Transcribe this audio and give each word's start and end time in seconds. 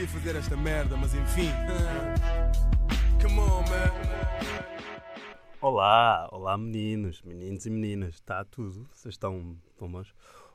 queria 0.00 0.08
fazer 0.08 0.36
esta 0.36 0.56
merda, 0.56 0.96
mas 0.96 1.12
enfim. 1.14 1.50
Come 3.20 3.38
on, 3.38 3.60
man. 3.68 3.92
Olá, 5.60 6.26
olá 6.32 6.56
meninos, 6.56 7.20
meninos 7.20 7.66
e 7.66 7.70
meninas, 7.70 8.14
está 8.14 8.42
tudo? 8.46 8.88
Vocês 8.94 9.14
estão, 9.14 9.58
estão 9.70 9.92
bons? 9.92 10.14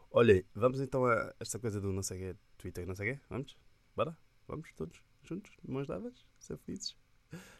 Olhem, 0.10 0.44
vamos 0.56 0.80
então 0.80 1.06
a 1.06 1.32
esta 1.40 1.60
coisa 1.60 1.80
do 1.80 1.94
não 1.94 2.02
sei 2.02 2.18
quê, 2.18 2.36
Twitter, 2.58 2.88
não 2.88 2.96
sei 2.96 3.14
quê, 3.14 3.20
vamos? 3.30 3.56
Bora? 3.96 4.18
Vamos 4.48 4.74
todos 4.74 5.00
juntos, 5.24 5.52
de 5.64 5.72
mãos 5.72 5.86
dadas, 5.86 6.26
ser 6.40 6.58
felizes? 6.58 6.96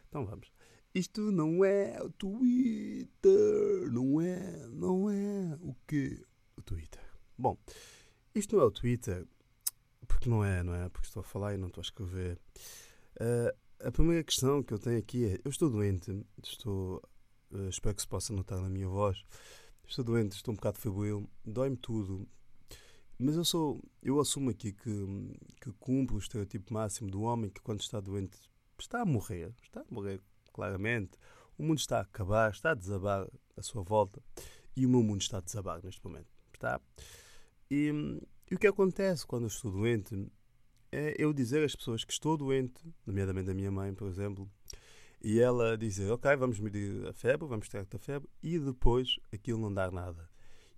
Então 0.08 0.26
vamos. 0.26 0.50
Isto 0.92 1.30
não 1.30 1.64
é 1.64 2.02
o 2.02 2.10
Twitter, 2.10 3.92
não 3.92 4.20
é, 4.20 4.66
não 4.72 5.08
é 5.08 5.56
o 5.60 5.76
quê? 5.86 6.20
O 6.56 6.62
Twitter. 6.62 7.04
Bom, 7.38 7.56
isto 8.34 8.56
não 8.56 8.64
é 8.64 8.66
o 8.66 8.72
Twitter, 8.72 9.24
não 10.28 10.44
é, 10.44 10.62
não 10.62 10.74
é? 10.74 10.88
Porque 10.88 11.06
estou 11.06 11.20
a 11.20 11.24
falar 11.24 11.54
e 11.54 11.56
não 11.56 11.68
estou 11.68 11.80
a 11.80 11.84
escrever. 11.84 12.38
Uh, 13.16 13.86
a 13.86 13.90
primeira 13.92 14.22
questão 14.24 14.62
que 14.62 14.72
eu 14.72 14.78
tenho 14.78 14.98
aqui 14.98 15.24
é: 15.26 15.40
eu 15.44 15.50
estou 15.50 15.70
doente, 15.70 16.24
estou 16.42 17.02
Uh, 17.50 17.68
espero 17.68 17.94
que 17.94 18.02
se 18.02 18.08
possa 18.08 18.32
notar 18.32 18.60
na 18.60 18.68
minha 18.68 18.88
voz. 18.88 19.24
Estou 19.86 20.04
doente, 20.04 20.32
estou 20.34 20.52
um 20.52 20.56
bocado 20.56 20.78
febril, 20.78 21.28
dói-me 21.44 21.76
tudo. 21.76 22.28
Mas 23.18 23.36
eu 23.36 23.44
sou, 23.44 23.82
eu 24.02 24.20
assumo 24.20 24.50
aqui 24.50 24.72
que, 24.72 25.06
que 25.60 25.72
cumpro 25.78 26.16
o 26.16 26.18
estereotipo 26.18 26.74
máximo 26.74 27.10
do 27.10 27.22
homem 27.22 27.50
que 27.50 27.60
quando 27.62 27.80
está 27.80 28.00
doente 28.00 28.38
está 28.78 29.00
a 29.00 29.06
morrer, 29.06 29.54
está 29.62 29.80
a 29.80 29.84
morrer 29.90 30.20
claramente. 30.52 31.16
O 31.56 31.62
mundo 31.62 31.78
está 31.78 31.98
a 31.98 32.02
acabar, 32.02 32.50
está 32.50 32.72
a 32.72 32.74
desabar 32.74 33.26
à 33.56 33.62
sua 33.62 33.82
volta 33.82 34.20
e 34.76 34.84
o 34.84 34.88
meu 34.88 35.02
mundo 35.02 35.22
está 35.22 35.38
a 35.38 35.40
desabar 35.40 35.82
neste 35.82 36.04
momento. 36.04 36.28
Está? 36.52 36.80
E, 37.70 37.90
e 38.50 38.54
o 38.54 38.58
que 38.58 38.66
acontece 38.66 39.26
quando 39.26 39.44
eu 39.44 39.48
estou 39.48 39.70
doente 39.70 40.30
é 40.92 41.14
eu 41.18 41.32
dizer 41.32 41.64
às 41.64 41.74
pessoas 41.74 42.04
que 42.04 42.12
estou 42.12 42.36
doente, 42.36 42.80
nomeadamente 43.04 43.50
a 43.50 43.54
minha 43.54 43.70
mãe, 43.70 43.94
por 43.94 44.08
exemplo, 44.08 44.50
e 45.22 45.40
ela 45.40 45.76
dizer, 45.76 46.10
ok, 46.10 46.36
vamos 46.36 46.60
medir 46.60 47.06
a 47.06 47.12
febre, 47.12 47.48
vamos 47.48 47.68
ter 47.68 47.78
a 47.78 47.98
febre, 47.98 48.28
e 48.42 48.58
depois 48.58 49.18
aquilo 49.32 49.60
não 49.60 49.72
dar 49.72 49.90
nada. 49.90 50.28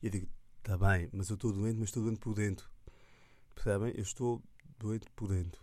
E 0.02 0.06
eu 0.06 0.10
digo, 0.10 0.28
está 0.58 0.78
bem, 0.78 1.08
mas 1.12 1.28
eu 1.28 1.34
estou 1.34 1.52
doente, 1.52 1.78
mas 1.78 1.88
estou 1.88 2.02
doente 2.02 2.20
por 2.20 2.34
dentro. 2.34 2.70
Percebem? 3.54 3.92
Eu 3.94 4.02
estou 4.02 4.42
doente 4.78 5.06
por 5.14 5.28
dentro. 5.28 5.62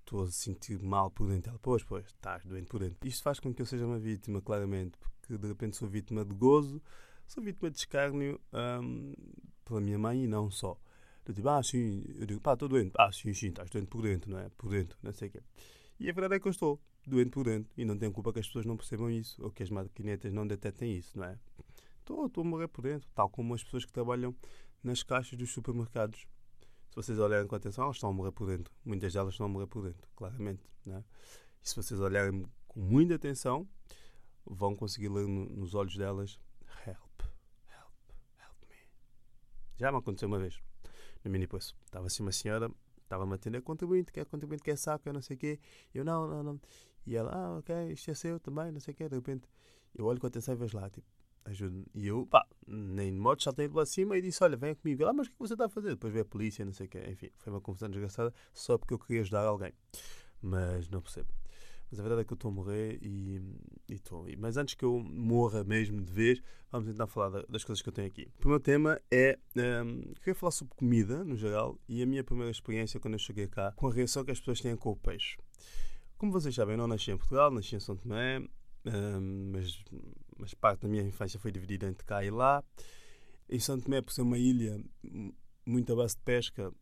Estou 0.00 0.24
a 0.24 0.30
sentir 0.30 0.82
mal 0.82 1.10
por 1.10 1.28
dentro. 1.28 1.50
Ela, 1.50 1.58
pois, 1.60 1.82
pois, 1.82 2.04
estás 2.06 2.44
doente 2.44 2.66
por 2.66 2.80
dentro. 2.80 2.98
Isto 3.06 3.22
faz 3.22 3.40
com 3.40 3.54
que 3.54 3.62
eu 3.62 3.66
seja 3.66 3.86
uma 3.86 3.98
vítima, 3.98 4.42
claramente, 4.42 4.98
porque 4.98 5.38
de 5.38 5.48
repente 5.48 5.76
sou 5.76 5.88
vítima 5.88 6.24
de 6.24 6.34
gozo, 6.34 6.82
sou 7.26 7.42
vítima 7.42 7.70
de 7.70 7.78
escárnio 7.78 8.38
hum, 8.52 9.14
pela 9.64 9.80
minha 9.80 9.98
mãe 9.98 10.24
e 10.24 10.26
não 10.26 10.50
só. 10.50 10.78
Eu 11.26 11.34
digo, 11.34 11.48
ah, 11.48 11.62
sim, 11.62 12.04
eu 12.18 12.26
digo, 12.26 12.40
pá, 12.40 12.52
estou 12.52 12.68
doente. 12.68 12.92
Ah, 12.98 13.10
sim, 13.10 13.32
sim, 13.32 13.48
estás 13.48 13.70
doente 13.70 13.88
por 13.88 14.02
dentro, 14.02 14.30
não 14.30 14.38
é? 14.38 14.48
Por 14.50 14.70
dentro, 14.70 14.98
não 15.02 15.12
sei 15.12 15.28
o 15.28 15.30
quê. 15.32 15.42
E 15.98 16.10
a 16.10 16.12
verdade 16.12 16.34
é 16.34 16.40
que 16.40 16.46
eu 16.46 16.50
estou 16.50 16.80
doente 17.06 17.30
por 17.30 17.44
dentro. 17.44 17.72
E 17.76 17.84
não 17.84 17.96
tenho 17.96 18.12
culpa 18.12 18.32
que 18.32 18.40
as 18.40 18.46
pessoas 18.46 18.66
não 18.66 18.76
percebam 18.76 19.10
isso, 19.10 19.42
ou 19.42 19.50
que 19.50 19.62
as 19.62 19.70
maquinetas 19.70 20.32
não 20.32 20.46
detectem 20.46 20.96
isso, 20.96 21.18
não 21.18 21.24
é? 21.24 21.38
Estou, 22.00 22.26
estou 22.26 22.44
a 22.44 22.46
morrer 22.46 22.68
por 22.68 22.82
dentro, 22.82 23.08
tal 23.14 23.30
como 23.30 23.54
as 23.54 23.64
pessoas 23.64 23.84
que 23.84 23.92
trabalham 23.92 24.34
nas 24.82 25.02
caixas 25.02 25.38
dos 25.38 25.50
supermercados. 25.50 26.26
Se 26.90 26.96
vocês 26.96 27.18
olharem 27.18 27.46
com 27.46 27.56
atenção, 27.56 27.84
elas 27.84 27.96
estão 27.96 28.10
a 28.10 28.12
morrer 28.12 28.32
por 28.32 28.46
dentro. 28.46 28.72
Muitas 28.84 29.12
delas 29.14 29.34
estão 29.34 29.46
a 29.46 29.48
morrer 29.48 29.66
por 29.66 29.82
dentro, 29.82 30.06
claramente. 30.14 30.62
Não 30.84 30.98
é? 30.98 31.04
E 31.62 31.68
se 31.68 31.74
vocês 31.74 31.98
olharem 31.98 32.44
com 32.68 32.80
muita 32.80 33.14
atenção, 33.14 33.66
vão 34.44 34.76
conseguir 34.76 35.08
ler 35.08 35.26
no, 35.26 35.46
nos 35.46 35.74
olhos 35.74 35.96
delas: 35.96 36.38
Help, 36.86 37.22
help, 37.22 38.12
help 38.38 38.70
me. 38.70 38.76
Já 39.76 39.90
me 39.90 39.98
aconteceu 39.98 40.28
uma 40.28 40.38
vez, 40.38 40.60
no 41.24 41.30
mini 41.30 41.46
poço. 41.46 41.74
Estava 41.84 42.06
assim 42.06 42.22
uma 42.22 42.32
senhora, 42.32 42.70
estava-me 43.02 43.32
a 43.32 43.34
atender 43.36 43.62
contribuinte, 43.62 44.12
quer 44.12 44.26
contribuinte, 44.26 44.62
quer 44.62 44.76
saco, 44.76 45.08
eu 45.08 45.12
não 45.12 45.22
sei 45.22 45.36
o 45.36 45.38
quê. 45.38 45.58
Eu 45.94 46.04
não, 46.04 46.28
não, 46.28 46.42
não. 46.42 46.60
E 47.06 47.16
ela, 47.16 47.30
ah, 47.34 47.58
ok, 47.58 47.92
isto 47.92 48.10
é 48.10 48.14
seu 48.14 48.40
também, 48.40 48.70
não 48.72 48.80
sei 48.80 48.92
o 48.92 48.96
quê. 48.96 49.08
De 49.08 49.14
repente, 49.14 49.48
eu 49.94 50.04
olho 50.06 50.20
com 50.20 50.26
atenção 50.26 50.54
e 50.54 50.56
vejo 50.56 50.76
lá, 50.76 50.88
tipo, 50.90 51.06
ajuda-me. 51.44 51.86
E 51.94 52.06
eu, 52.06 52.26
pá, 52.26 52.46
nem 52.66 53.12
de 53.12 53.18
modo, 53.18 53.42
saltei 53.42 53.68
lá 53.68 53.84
cima 53.86 54.16
e 54.16 54.22
disse, 54.22 54.42
olha, 54.42 54.56
venha 54.56 54.74
comigo. 54.74 55.04
Ah, 55.06 55.12
mas 55.12 55.26
o 55.26 55.30
que 55.30 55.38
você 55.38 55.54
está 55.54 55.66
a 55.66 55.68
fazer? 55.68 55.90
Depois 55.90 56.12
veio 56.12 56.24
a 56.24 56.28
polícia, 56.28 56.64
não 56.64 56.72
sei 56.72 56.86
o 56.86 56.88
quê. 56.88 57.04
Enfim, 57.08 57.30
foi 57.36 57.52
uma 57.52 57.60
confusão 57.60 57.88
desgraçada 57.88 58.32
só 58.52 58.78
porque 58.78 58.94
eu 58.94 58.98
queria 58.98 59.20
ajudar 59.22 59.42
alguém. 59.42 59.72
Mas 60.40 60.88
não 60.88 61.00
percebo. 61.00 61.28
Mas 61.94 62.00
a 62.00 62.02
verdade 62.02 62.22
é 62.22 62.24
que 62.24 62.32
eu 62.32 62.34
estou 62.34 62.50
a 62.50 62.54
morrer 62.54 62.98
e 63.00 63.40
estou. 63.88 64.26
Mas 64.36 64.56
antes 64.56 64.74
que 64.74 64.84
eu 64.84 64.98
morra 64.98 65.62
mesmo 65.62 66.02
de 66.02 66.12
vez, 66.12 66.42
vamos 66.72 66.88
então 66.88 67.06
falar 67.06 67.44
das 67.48 67.62
coisas 67.62 67.80
que 67.80 67.88
eu 67.88 67.92
tenho 67.92 68.08
aqui. 68.08 68.28
O 68.34 68.38
primeiro 68.40 68.60
tema 68.60 69.00
é. 69.12 69.38
Um, 69.56 70.12
queria 70.14 70.34
falar 70.34 70.50
sobre 70.50 70.74
comida, 70.74 71.22
no 71.22 71.36
geral, 71.36 71.78
e 71.88 72.02
a 72.02 72.06
minha 72.06 72.24
primeira 72.24 72.50
experiência 72.50 72.98
quando 72.98 73.14
eu 73.14 73.18
cheguei 73.20 73.46
cá, 73.46 73.70
com 73.76 73.86
a 73.86 73.92
reação 73.92 74.24
que 74.24 74.32
as 74.32 74.40
pessoas 74.40 74.60
têm 74.60 74.76
com 74.76 74.90
o 74.90 74.96
peixe. 74.96 75.36
Como 76.18 76.32
vocês 76.32 76.52
sabem, 76.52 76.76
não 76.76 76.88
nasci 76.88 77.12
em 77.12 77.16
Portugal, 77.16 77.48
nasci 77.52 77.76
em 77.76 77.80
São 77.80 77.94
Tomé, 77.94 78.40
um, 78.40 79.52
mas, 79.52 79.84
mas 80.36 80.52
parte 80.52 80.80
da 80.80 80.88
minha 80.88 81.04
infância 81.04 81.38
foi 81.38 81.52
dividida 81.52 81.86
entre 81.86 82.04
cá 82.04 82.24
e 82.24 82.30
lá. 82.30 82.64
Em 83.48 83.60
São 83.60 83.80
Tomé, 83.80 84.02
por 84.02 84.12
ser 84.12 84.22
uma 84.22 84.36
ilha 84.36 84.84
muito 85.64 85.92
à 85.92 85.96
base 85.96 86.16
de 86.16 86.22
pesca, 86.22 86.72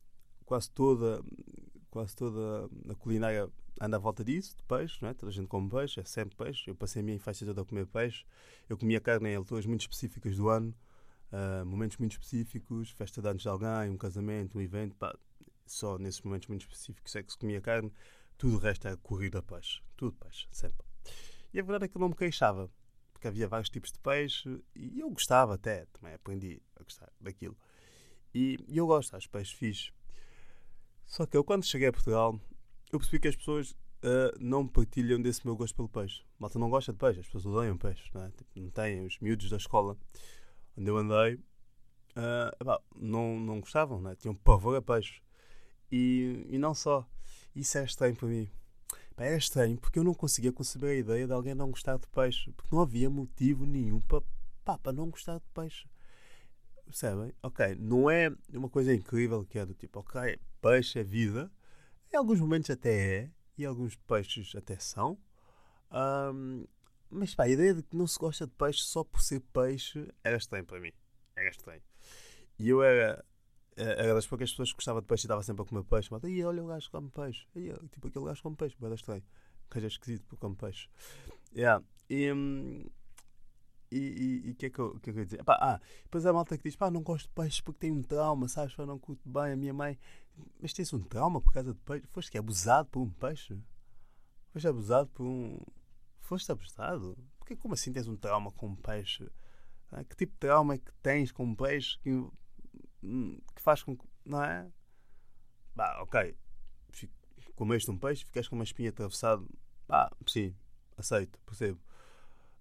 quase 0.47 0.71
toda, 0.71 1.23
quase 1.91 2.17
toda 2.17 2.67
a 2.89 2.95
culinária 2.95 3.51
anda 3.81 3.97
à 3.97 4.01
volta 4.01 4.25
disso, 4.25 4.57
de 4.57 4.63
peixe, 4.65 4.99
não 5.01 5.09
é? 5.09 5.15
toda 5.15 5.31
a 5.31 5.35
gente 5.35 5.47
come 5.49 5.69
peixe, 5.69 6.01
é 6.01 6.05
sempre 6.05 6.37
peixe. 6.37 6.71
Eu 6.71 6.75
passei 6.75 7.01
a 7.01 7.05
minha 7.05 7.17
infância 7.17 7.47
toda 7.47 7.63
a 7.63 7.65
comer 7.65 7.87
peixe. 7.87 8.25
Eu 8.69 8.77
comia 8.77 9.01
carne 9.01 9.31
em 9.31 9.37
alturas 9.37 9.67
muito 9.67 9.83
específicas 9.83 10.37
do 10.37 10.49
ano, 10.49 10.75
uh, 11.33 11.65
momentos 11.65 11.97
muito 11.99 12.13
específicos, 12.13 12.91
festa 12.91 13.21
de 13.23 13.29
anos 13.29 13.43
de 13.43 13.49
alguém, 13.49 13.91
um 13.91 13.97
casamento, 13.97 14.59
um 14.59 14.61
evento, 14.61 14.95
pá, 14.97 15.17
só 15.67 15.99
nesses 15.99 16.21
momentos 16.21 16.49
muito 16.49 16.63
específicos 16.63 17.17
é 17.17 17.23
que 17.23 17.33
se 17.33 17.39
comia 17.39 17.61
carne. 17.61 17.93
Tudo 18.37 18.57
o 18.57 18.59
resto 18.59 18.89
é 18.89 18.97
corrida 18.97 19.43
peixe. 19.43 19.81
Tudo 19.97 20.17
peixe, 20.17 20.47
sempre. 20.51 20.87
E 21.53 21.61
a 21.61 21.63
verdade 21.63 21.85
é 21.85 21.89
que 21.89 21.97
eu 21.97 22.01
não 22.01 22.09
me 22.09 22.17
queixava, 22.17 22.71
porque 23.13 23.29
havia 23.29 23.47
vários 23.47 23.69
tipos 23.69 23.93
de 23.93 23.99
peixe 23.99 24.63
e 24.75 25.01
eu 25.01 25.11
gostava 25.11 25.55
até, 25.55 25.87
também 25.87 26.15
aprendi 26.15 26.63
a 26.77 26.83
gostar 26.83 27.13
daquilo. 27.21 27.57
E, 28.35 28.59
e 28.67 28.79
eu 28.79 28.87
gosto, 28.87 29.15
acho 29.15 29.29
peixe 29.29 29.55
fixe. 29.55 29.93
Só 31.07 31.27
que 31.27 31.37
eu, 31.37 31.45
quando 31.45 31.65
cheguei 31.65 31.89
a 31.89 31.93
Portugal, 31.93 32.41
eu 32.93 32.99
percebi 32.99 33.19
que 33.19 33.29
as 33.29 33.37
pessoas 33.37 33.71
uh, 33.71 34.37
não 34.39 34.69
partilham 34.69 35.21
desse 35.21 35.47
meu 35.47 35.57
gosto 35.57 35.75
pelo 35.75 35.89
peixe. 35.89 36.23
Malta 36.39 36.59
não 36.59 36.69
gosta 36.69 36.93
de 36.93 36.99
peixe, 36.99 37.21
as 37.21 37.27
pessoas 37.27 37.47
odeiam 37.47 37.77
peixe, 37.79 38.11
não 38.13 38.23
é? 38.23 38.31
Tipo, 38.31 38.51
não 38.57 38.71
têm 38.71 39.07
os 39.07 39.19
miúdos 39.19 39.49
da 39.49 39.57
escola 39.57 39.97
onde 40.77 40.91
eu 40.91 40.97
andei, 40.99 41.35
uh, 41.37 42.83
não, 42.95 43.41
não 43.41 43.61
gostavam, 43.61 43.99
não 43.99 44.11
é? 44.11 44.15
tinham 44.15 44.35
pavor 44.35 44.77
a 44.77 44.83
peixe. 44.83 45.23
E, 45.91 46.47
e 46.49 46.59
não 46.59 46.75
só. 46.75 47.07
Isso 47.55 47.79
é 47.79 47.85
estranho 47.85 48.15
para 48.15 48.29
mim. 48.29 48.51
Pá, 49.17 49.25
é 49.25 49.37
estranho 49.37 49.77
porque 49.79 49.99
eu 49.99 50.05
não 50.05 50.15
conseguia 50.15 50.53
conceber 50.53 50.91
a 50.91 50.95
ideia 50.95 51.27
de 51.27 51.33
alguém 51.33 51.55
não 51.55 51.71
gostar 51.71 51.99
de 51.99 52.07
peixe. 52.09 52.51
Porque 52.53 52.75
não 52.75 52.83
havia 52.83 53.09
motivo 53.11 53.67
nenhum 53.67 54.01
para, 54.01 54.23
pá, 54.65 54.79
para 54.79 54.93
não 54.93 55.11
gostar 55.11 55.39
de 55.39 55.45
peixe. 55.55 55.87
Percebem? 56.87 57.33
Ok, 57.43 57.75
não 57.79 58.11
é 58.11 58.31
uma 58.53 58.69
coisa 58.69 58.95
incrível 58.95 59.45
que 59.45 59.59
é 59.59 59.65
do 59.65 59.75
tipo, 59.75 60.01
ok, 60.01 60.39
peixe 60.61 60.99
é 60.99 61.03
vida. 61.03 61.51
Em 62.13 62.17
alguns 62.17 62.41
momentos 62.41 62.71
até 62.71 63.23
é, 63.23 63.31
e 63.57 63.65
alguns 63.65 63.97
peixes 63.97 64.55
até 64.55 64.79
são. 64.79 65.19
Um, 65.91 66.67
mas 67.11 67.35
pá, 67.35 67.45
a 67.45 67.49
ideia 67.49 67.75
de 67.75 67.83
que 67.83 67.97
não 67.97 68.07
se 68.07 68.19
gosta 68.19 68.47
de 68.47 68.53
peixe 68.53 68.81
só 68.81 69.05
por 69.05 69.23
ser 69.23 69.41
peixe 69.53 70.09
era 70.25 70.37
estranho 70.37 70.65
para 70.65 70.81
mim. 70.81 70.93
Era 71.37 71.49
estranho. 71.49 71.83
E 72.59 72.69
eu 72.69 72.83
era 72.83 73.25
eh, 73.77 74.05
era 74.05 74.15
das 74.15 74.27
poucas 74.27 74.51
pessoas 74.51 74.71
que 74.71 74.77
gostava 74.77 75.01
de 75.01 75.07
peixe 75.07 75.25
e 75.25 75.27
estava 75.27 75.43
sempre 75.43 75.63
a 75.63 75.67
comer 75.67 75.85
peixe. 75.85 76.09
Mas 76.11 76.25
aí, 76.25 76.45
olha 76.45 76.63
o 76.63 76.67
gajo 76.67 76.87
que 76.87 76.93
come 76.93 77.11
peixe. 77.11 77.47
Aí, 77.57 77.73
tipo, 77.91 78.09
aquele 78.09 78.25
gajo 78.27 78.43
come 78.43 78.57
peixe. 78.57 78.77
Mas 78.79 78.93
estranho. 78.93 79.23
O 79.67 79.75
gajo 79.75 79.87
é 79.87 79.89
esquisito 79.89 80.25
porque 80.27 80.41
come 80.41 80.57
peixe. 80.57 80.89
Yeah. 81.55 81.85
E. 82.09 82.33
Hum, 82.33 82.85
e 83.95 84.53
o 84.53 84.55
que, 84.55 84.67
é 84.67 84.71
que, 84.71 84.79
eu, 84.79 84.99
que 85.01 85.11
é 85.11 85.13
que 85.13 85.19
eu 85.19 85.23
ia 85.23 85.27
dizer? 85.27 85.41
Epá, 85.41 85.59
ah, 85.61 85.79
depois 86.05 86.25
a 86.25 86.33
malta 86.33 86.57
que 86.57 86.65
diz: 86.65 86.77
pá, 86.77 86.91
não 86.91 87.03
gosto 87.03 87.27
de 87.29 87.35
peixe 87.35 87.63
porque 87.63 87.81
tem 87.81 87.93
um 87.93 88.03
trauma, 88.03 88.49
sabes? 88.49 88.75
Pá, 88.75 88.87
não 88.87 88.99
curto 88.99 89.29
bem 89.29 89.53
a 89.53 89.57
minha 89.57 89.75
mãe. 89.75 89.99
Mas 90.61 90.73
tens 90.73 90.93
um 90.93 91.01
trauma 91.01 91.41
por 91.41 91.53
causa 91.53 91.73
de 91.73 91.81
peixe? 91.81 92.07
Foste 92.09 92.31
que 92.31 92.39
abusado 92.39 92.89
por 92.89 93.01
um 93.01 93.11
peixe? 93.11 93.59
Foste 94.53 94.69
abusado 94.69 95.09
por 95.11 95.27
um. 95.27 95.59
Foste 96.21 96.53
abusado? 96.53 97.17
Porque 97.39 97.57
como 97.57 97.75
assim 97.75 97.93
tens 97.93 98.09
um 98.09 98.17
trauma 98.17 98.51
com 98.53 98.69
um 98.69 98.77
peixe? 98.77 99.29
Ah, 99.91 100.05
que 100.05 100.17
tipo 100.17 100.33
de 100.33 100.39
trauma 100.39 100.75
é 100.75 100.79
que 100.79 100.93
tens 101.03 101.33
com 101.33 101.45
um 101.45 101.55
peixe 101.55 101.99
que 101.99 102.11
Hum, 103.03 103.39
que 103.55 103.61
faz 103.61 103.83
com 103.83 103.97
que. 103.97 104.05
Não 104.25 104.43
é? 104.43 104.71
Bah, 105.75 106.01
ok. 106.03 106.37
Comeste 107.57 107.91
um 107.91 107.99
peixe, 107.99 108.25
ficaste 108.25 108.49
com 108.49 108.57
uma 108.57 108.65
espinha 108.65 108.91
atravessada. 108.91 109.45
Ah, 109.89 110.11
sim, 110.27 110.55
aceito, 110.97 111.39
percebo. 111.45 111.81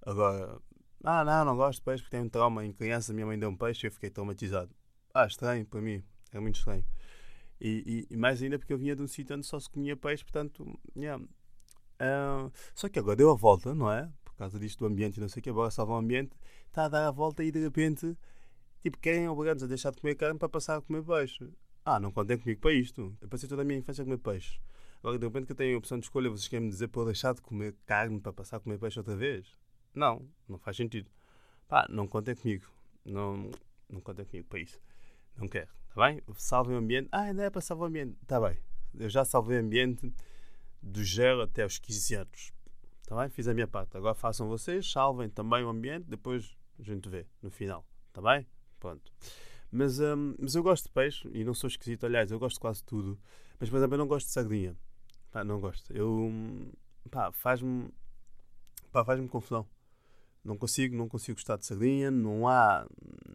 Agora, 0.01 0.59
ah, 1.03 1.23
não, 1.23 1.45
não 1.45 1.55
gosto 1.55 1.79
de 1.79 1.85
peixe 1.85 2.03
porque 2.03 2.15
tenho 2.15 2.25
um 2.25 2.29
trauma. 2.29 2.65
Em 2.65 2.73
criança, 2.73 3.13
minha 3.13 3.25
mãe 3.25 3.37
deu 3.37 3.49
um 3.49 3.55
peixe 3.55 3.85
e 3.85 3.87
eu 3.87 3.91
fiquei 3.91 4.09
traumatizado. 4.09 4.73
Ah, 5.13 5.25
estranho 5.25 5.65
para 5.65 5.81
mim, 5.81 6.03
é 6.31 6.39
muito 6.39 6.57
estranho. 6.57 6.85
E, 7.61 8.07
e, 8.09 8.13
e, 8.13 8.17
mais 8.17 8.41
ainda 8.41 8.57
porque 8.57 8.73
eu 8.73 8.77
vinha 8.77 8.95
de 8.95 9.03
um 9.03 9.07
sítio 9.07 9.35
onde 9.35 9.45
só 9.45 9.59
se 9.59 9.69
comia 9.69 9.95
peixe, 9.95 10.23
portanto, 10.23 10.65
yeah. 10.97 11.23
Uh, 11.23 12.51
só 12.73 12.89
que 12.89 12.97
agora 12.97 13.15
deu 13.15 13.29
a 13.29 13.35
volta, 13.35 13.75
não 13.75 13.91
é? 13.91 14.11
Por 14.25 14.35
causa 14.35 14.59
disto 14.59 14.79
do 14.79 14.87
ambiente 14.87 15.19
não 15.19 15.29
sei 15.29 15.39
o 15.39 15.43
que, 15.43 15.49
agora 15.51 15.69
salva 15.69 15.93
o 15.93 15.97
ambiente, 15.97 16.35
está 16.67 16.85
a 16.85 16.89
dar 16.89 17.07
a 17.07 17.11
volta 17.11 17.43
e 17.43 17.51
de 17.51 17.59
repente 17.59 18.17
Tipo, 18.81 18.97
querem 18.97 19.29
obrigar-nos 19.29 19.63
a 19.63 19.67
deixar 19.67 19.91
de 19.91 20.01
comer 20.01 20.15
carne 20.15 20.39
para 20.39 20.49
passar 20.49 20.77
a 20.77 20.81
comer 20.81 21.03
peixe. 21.03 21.47
Ah, 21.85 21.99
não 21.99 22.11
contem 22.11 22.37
comigo 22.37 22.59
para 22.59 22.73
isto. 22.73 23.15
Eu 23.21 23.27
passei 23.27 23.47
toda 23.47 23.61
a 23.61 23.65
minha 23.65 23.77
infância 23.77 24.01
a 24.01 24.05
comer 24.05 24.17
peixe. 24.17 24.59
Agora, 24.99 25.19
de 25.19 25.25
repente 25.25 25.45
que 25.45 25.51
eu 25.51 25.55
tenho 25.55 25.75
a 25.75 25.77
opção 25.77 25.99
de 25.99 26.05
escolha, 26.05 26.29
vocês 26.29 26.47
querem 26.47 26.65
me 26.65 26.71
dizer 26.71 26.87
para 26.87 27.01
eu 27.01 27.05
deixar 27.05 27.33
de 27.33 27.41
comer 27.41 27.75
carne 27.85 28.19
para 28.19 28.33
passar 28.33 28.57
a 28.57 28.59
comer 28.59 28.79
peixe 28.79 28.99
outra 28.99 29.15
vez? 29.15 29.55
Não, 29.93 30.27
não 30.47 30.57
faz 30.57 30.77
sentido. 30.77 31.11
Pá, 31.67 31.85
não 31.89 32.07
contem 32.07 32.35
comigo. 32.35 32.65
Não, 33.05 33.51
não 33.87 34.01
contem 34.01 34.25
comigo 34.25 34.47
para 34.47 34.59
isso. 34.59 34.79
Não 35.37 35.47
quero, 35.47 35.69
está 35.91 36.07
bem? 36.07 36.21
Salvem 36.35 36.75
o 36.75 36.79
ambiente. 36.79 37.09
Ah, 37.11 37.21
ainda 37.21 37.43
é 37.43 37.49
para 37.49 37.61
salvar 37.61 37.85
o 37.85 37.89
ambiente. 37.89 38.17
Está 38.21 38.39
bem. 38.39 38.57
Eu 38.97 39.09
já 39.09 39.23
salvei 39.25 39.57
o 39.57 39.61
ambiente 39.61 40.13
do 40.81 41.03
zero 41.03 41.41
até 41.41 41.63
aos 41.63 41.77
15 41.77 42.15
anos. 42.15 42.53
Está 43.01 43.15
bem? 43.17 43.29
Fiz 43.29 43.47
a 43.47 43.53
minha 43.53 43.67
parte. 43.67 43.97
Agora 43.97 44.15
façam 44.15 44.47
vocês, 44.47 44.89
salvem 44.89 45.29
também 45.29 45.63
o 45.63 45.69
ambiente, 45.69 46.05
depois 46.07 46.57
a 46.79 46.83
gente 46.83 47.09
vê 47.09 47.25
no 47.41 47.51
final. 47.51 47.85
Está 48.07 48.21
bem? 48.21 48.47
Pronto. 48.79 49.11
Mas, 49.71 49.99
hum, 49.99 50.35
mas 50.39 50.55
eu 50.55 50.63
gosto 50.63 50.85
de 50.85 50.91
peixe 50.91 51.29
e 51.33 51.43
não 51.43 51.53
sou 51.53 51.67
esquisito. 51.67 52.05
Aliás, 52.05 52.31
eu 52.31 52.39
gosto 52.39 52.55
de 52.55 52.61
quase 52.61 52.83
tudo. 52.83 53.19
Mas, 53.59 53.69
por 53.69 53.77
exemplo, 53.77 53.95
eu 53.95 53.99
não 53.99 54.07
gosto 54.07 54.27
de 54.27 54.33
sardinha. 54.33 54.75
Pá, 55.31 55.43
não 55.43 55.59
gosto. 55.59 55.93
Eu. 55.93 56.31
Pá, 57.09 57.31
faz-me. 57.31 57.89
Pá, 58.91 59.05
faz-me 59.05 59.27
confusão. 59.27 59.65
Não 60.43 60.57
consigo, 60.57 60.95
não 60.97 61.07
consigo 61.07 61.37
gostar 61.37 61.57
de 61.57 61.65
sardinha. 61.65 62.09
Não 62.11 62.47
há 62.47 62.85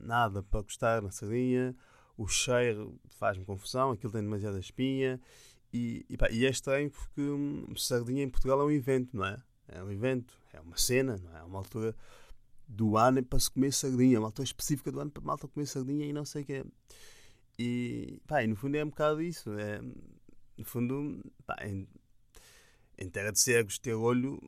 nada 0.00 0.42
para 0.42 0.62
gostar 0.62 1.00
na 1.00 1.10
sardinha. 1.10 1.74
O 2.16 2.26
cheiro 2.26 2.98
faz-me 3.08 3.44
confusão. 3.44 3.90
Aquilo 3.92 4.12
tem 4.12 4.22
demasiada 4.22 4.58
espinha. 4.58 5.20
E, 5.72 6.06
e, 6.08 6.16
pá, 6.16 6.30
e 6.30 6.46
é 6.46 6.50
estranho 6.50 6.90
porque 6.90 7.20
hum, 7.20 7.66
sardinha 7.76 8.22
em 8.22 8.30
Portugal 8.30 8.60
é 8.60 8.64
um 8.64 8.70
evento, 8.70 9.16
não 9.16 9.26
é? 9.26 9.42
É 9.68 9.82
um 9.82 9.90
evento, 9.90 10.32
é 10.52 10.60
uma 10.60 10.76
cena, 10.76 11.16
não 11.22 11.36
é? 11.36 11.40
É 11.40 11.42
uma 11.42 11.58
altura 11.58 11.94
do 12.68 12.96
ano 12.96 13.22
para 13.22 13.38
se 13.38 13.50
comer 13.50 13.72
sardinha, 13.72 14.18
uma 14.18 14.28
altura 14.28 14.44
específica 14.44 14.90
do 14.90 15.00
ano 15.00 15.10
para 15.10 15.22
malta 15.22 15.48
comer 15.48 15.66
sardinha 15.66 16.06
e 16.06 16.12
não 16.12 16.24
sei 16.24 16.42
o 16.42 16.46
quê. 16.46 16.64
E, 17.58 18.20
pá, 18.26 18.42
e 18.42 18.46
no 18.46 18.56
fundo 18.56 18.76
é 18.76 18.84
um 18.84 18.88
bocado 18.88 19.20
isso. 19.20 19.50
É, 19.58 19.80
no 20.56 20.64
fundo, 20.64 21.22
pá, 21.46 21.56
em, 21.62 21.86
em 22.98 23.08
terra 23.10 23.32
de 23.32 23.40
cegos 23.40 23.78
ter 23.78 23.94
olho 23.94 24.40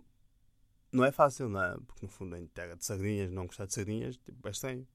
não 0.92 1.04
é 1.04 1.12
fácil, 1.12 1.48
não 1.48 1.62
é? 1.62 1.76
Porque 1.86 2.06
no 2.06 2.08
fundo 2.08 2.36
em 2.36 2.46
terra 2.46 2.74
de 2.74 2.84
sardinhas, 2.84 3.30
não 3.30 3.46
gostar 3.46 3.66
de 3.66 3.74
sardinhas, 3.74 4.16
tipo, 4.16 4.46
é 4.46 4.50
estranho. 4.50 4.86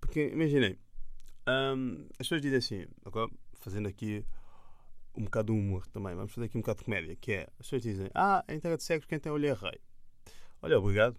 Porque, 0.00 0.28
imaginei, 0.28 0.78
hum, 1.48 2.06
as 2.12 2.18
pessoas 2.18 2.42
dizem 2.42 2.58
assim, 2.58 2.86
fazendo 3.54 3.88
aqui 3.88 4.24
um 5.16 5.24
bocado 5.24 5.52
de 5.52 5.58
humor 5.58 5.86
também, 5.88 6.14
vamos 6.14 6.32
fazer 6.32 6.46
aqui 6.46 6.56
um 6.56 6.60
bocado 6.60 6.78
de 6.78 6.84
comédia, 6.84 7.16
que 7.16 7.32
é, 7.32 7.42
as 7.58 7.66
pessoas 7.66 7.82
dizem, 7.82 8.10
ah, 8.14 8.44
em 8.48 8.60
terra 8.60 8.76
de 8.76 8.84
cegos 8.84 9.06
quem 9.06 9.18
tem 9.18 9.32
olho 9.32 9.46
é 9.46 9.52
rei. 9.52 9.80
Olha, 10.62 10.78
obrigado. 10.78 11.16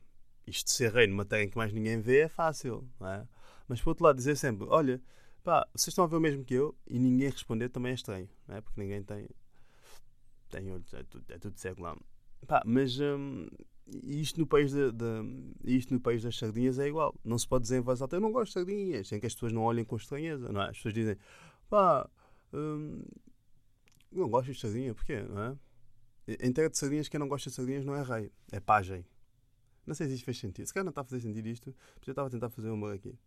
Isto 0.48 0.66
de 0.68 0.72
ser 0.72 0.94
rei 0.94 1.08
numa 1.08 1.26
terra 1.26 1.44
em 1.44 1.50
que 1.50 1.58
mais 1.58 1.74
ninguém 1.74 2.00
vê 2.00 2.22
é 2.22 2.30
fácil, 2.30 2.88
não 3.00 3.08
é? 3.08 3.28
Mas 3.68 3.82
por 3.82 3.92
outro 3.92 4.06
lado, 4.06 4.16
dizer 4.16 4.36
sempre, 4.36 4.66
olha, 4.70 5.02
pá, 5.44 5.68
vocês 5.74 5.90
estão 5.90 6.06
a 6.06 6.08
ver 6.08 6.16
o 6.16 6.20
mesmo 6.20 6.44
que 6.44 6.54
eu 6.54 6.76
e 6.88 6.98
ninguém 6.98 7.30
responder 7.30 7.70
também 7.70 7.92
é 7.92 7.96
estranho, 7.96 8.30
não 8.48 8.56
é? 8.56 8.62
Porque 8.62 8.82
ninguém 8.82 9.04
tem, 9.04 9.30
tem 10.50 10.72
olhos, 10.72 10.94
é 10.94 11.04
tudo, 11.04 11.26
é 11.30 11.38
tudo 11.38 11.60
cego 11.60 11.84
lá. 11.84 11.96
Pá, 12.48 12.64
mas 12.66 13.00
isto, 14.04 14.40
no 14.40 14.48
país 14.48 14.72
de, 14.72 14.92
de, 14.92 15.06
isto 15.64 15.94
no 15.94 16.00
país 16.00 16.24
das 16.24 16.38
sardinhas 16.38 16.80
é 16.80 16.88
igual. 16.88 17.16
Não 17.24 17.38
se 17.38 17.48
pode 17.48 17.68
alta, 17.74 18.16
eu 18.16 18.22
não 18.22 18.32
gosto 18.32 18.48
de 18.48 18.54
sardinhas, 18.54 19.08
sem 19.08 19.20
que 19.20 19.26
as 19.26 19.34
pessoas 19.34 19.52
não 19.52 19.64
olhem 19.64 19.86
com 19.86 19.96
estranheza, 19.96 20.52
não 20.52 20.62
é? 20.62 20.70
As 20.70 20.78
pessoas 20.78 20.94
dizem, 20.94 21.18
pá, 21.70 22.10
hum, 22.54 23.04
não 24.12 24.30
gosto 24.30 24.52
de 24.52 24.60
sardinha, 24.60 24.94
porquê, 24.94 25.22
não 25.22 25.42
é? 25.42 25.58
Em 26.42 26.52
terra 26.52 26.70
de 26.70 26.78
sardinhas, 26.78 27.08
quem 27.08 27.20
não 27.20 27.28
gosta 27.28 27.50
de 27.50 27.56
sardinhas 27.56 27.86
não 27.86 27.96
é 27.96 28.04
rei, 28.04 28.32
é 28.52 28.60
pajem. 28.60 29.06
Não 29.86 29.96
sei 29.96 30.08
se 30.08 30.14
isto 30.16 30.26
fez 30.26 30.38
sentido. 30.38 30.68
Se 30.68 30.74
calhar 30.74 30.86
não 30.86 30.92
está 30.92 31.02
a 31.02 31.04
fazer 31.04 31.22
sentido 31.22 31.48
isto, 31.48 31.76
porque 31.96 32.10
eu 32.10 32.12
estava 32.12 32.28
a 32.28 32.32
tentar 32.32 32.50
fazer 32.50 32.70
humor 32.70 32.94
aqui. 32.94 33.18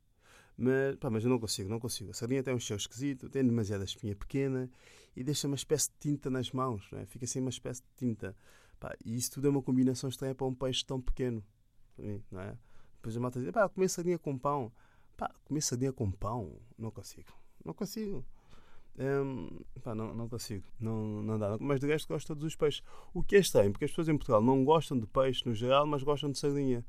Mas, 0.56 0.96
pá, 0.96 1.10
mas 1.10 1.24
eu 1.24 1.30
não 1.30 1.38
consigo, 1.38 1.68
não 1.68 1.80
consigo. 1.80 2.10
A 2.10 2.14
sardinha 2.14 2.42
tem 2.42 2.54
um 2.54 2.60
cheiro 2.60 2.80
esquisito, 2.80 3.28
tem 3.28 3.44
demasiada 3.44 3.84
espinha 3.84 4.14
pequena 4.14 4.70
e 5.16 5.24
deixa 5.24 5.46
uma 5.46 5.56
espécie 5.56 5.90
de 5.90 5.96
tinta 5.98 6.30
nas 6.30 6.52
mãos, 6.52 6.88
é? 6.92 7.06
fica 7.06 7.24
assim 7.24 7.40
uma 7.40 7.50
espécie 7.50 7.82
de 7.82 7.88
tinta. 7.96 8.36
Pá, 8.82 8.96
e 9.04 9.14
isso 9.14 9.30
tudo 9.30 9.46
é 9.46 9.50
uma 9.50 9.62
combinação 9.62 10.10
estranha 10.10 10.34
para 10.34 10.44
um 10.44 10.52
peixe 10.52 10.84
tão 10.84 11.00
pequeno. 11.00 11.40
Não 12.32 12.40
é? 12.40 12.58
Depois 12.96 13.16
a 13.16 13.20
malta 13.20 13.38
diz: 13.38 13.52
pá, 13.52 13.68
comer 13.68 13.88
sardinha 13.88 14.18
com 14.18 14.36
pão. 14.36 14.72
Pá, 15.16 15.32
comer 15.44 15.60
sardinha 15.60 15.92
com 15.92 16.10
pão? 16.10 16.60
Não 16.76 16.90
consigo. 16.90 17.32
Não 17.64 17.72
consigo. 17.72 18.26
Hum, 18.98 19.60
pá, 19.84 19.94
não, 19.94 20.12
não 20.12 20.28
consigo, 20.28 20.66
não, 20.80 21.22
não 21.22 21.38
dá. 21.38 21.56
Mas 21.60 21.78
de 21.78 21.86
resto 21.86 22.08
gosto 22.08 22.24
de 22.24 22.26
todos 22.26 22.42
os 22.42 22.56
peixes. 22.56 22.82
O 23.14 23.22
que 23.22 23.36
é 23.36 23.38
estranho, 23.38 23.70
porque 23.70 23.84
as 23.84 23.90
pessoas 23.92 24.08
em 24.08 24.16
Portugal 24.16 24.42
não 24.42 24.64
gostam 24.64 24.98
de 24.98 25.06
peixe 25.06 25.46
no 25.46 25.54
geral, 25.54 25.86
mas 25.86 26.02
gostam 26.02 26.32
de 26.32 26.38
sardinha. 26.40 26.84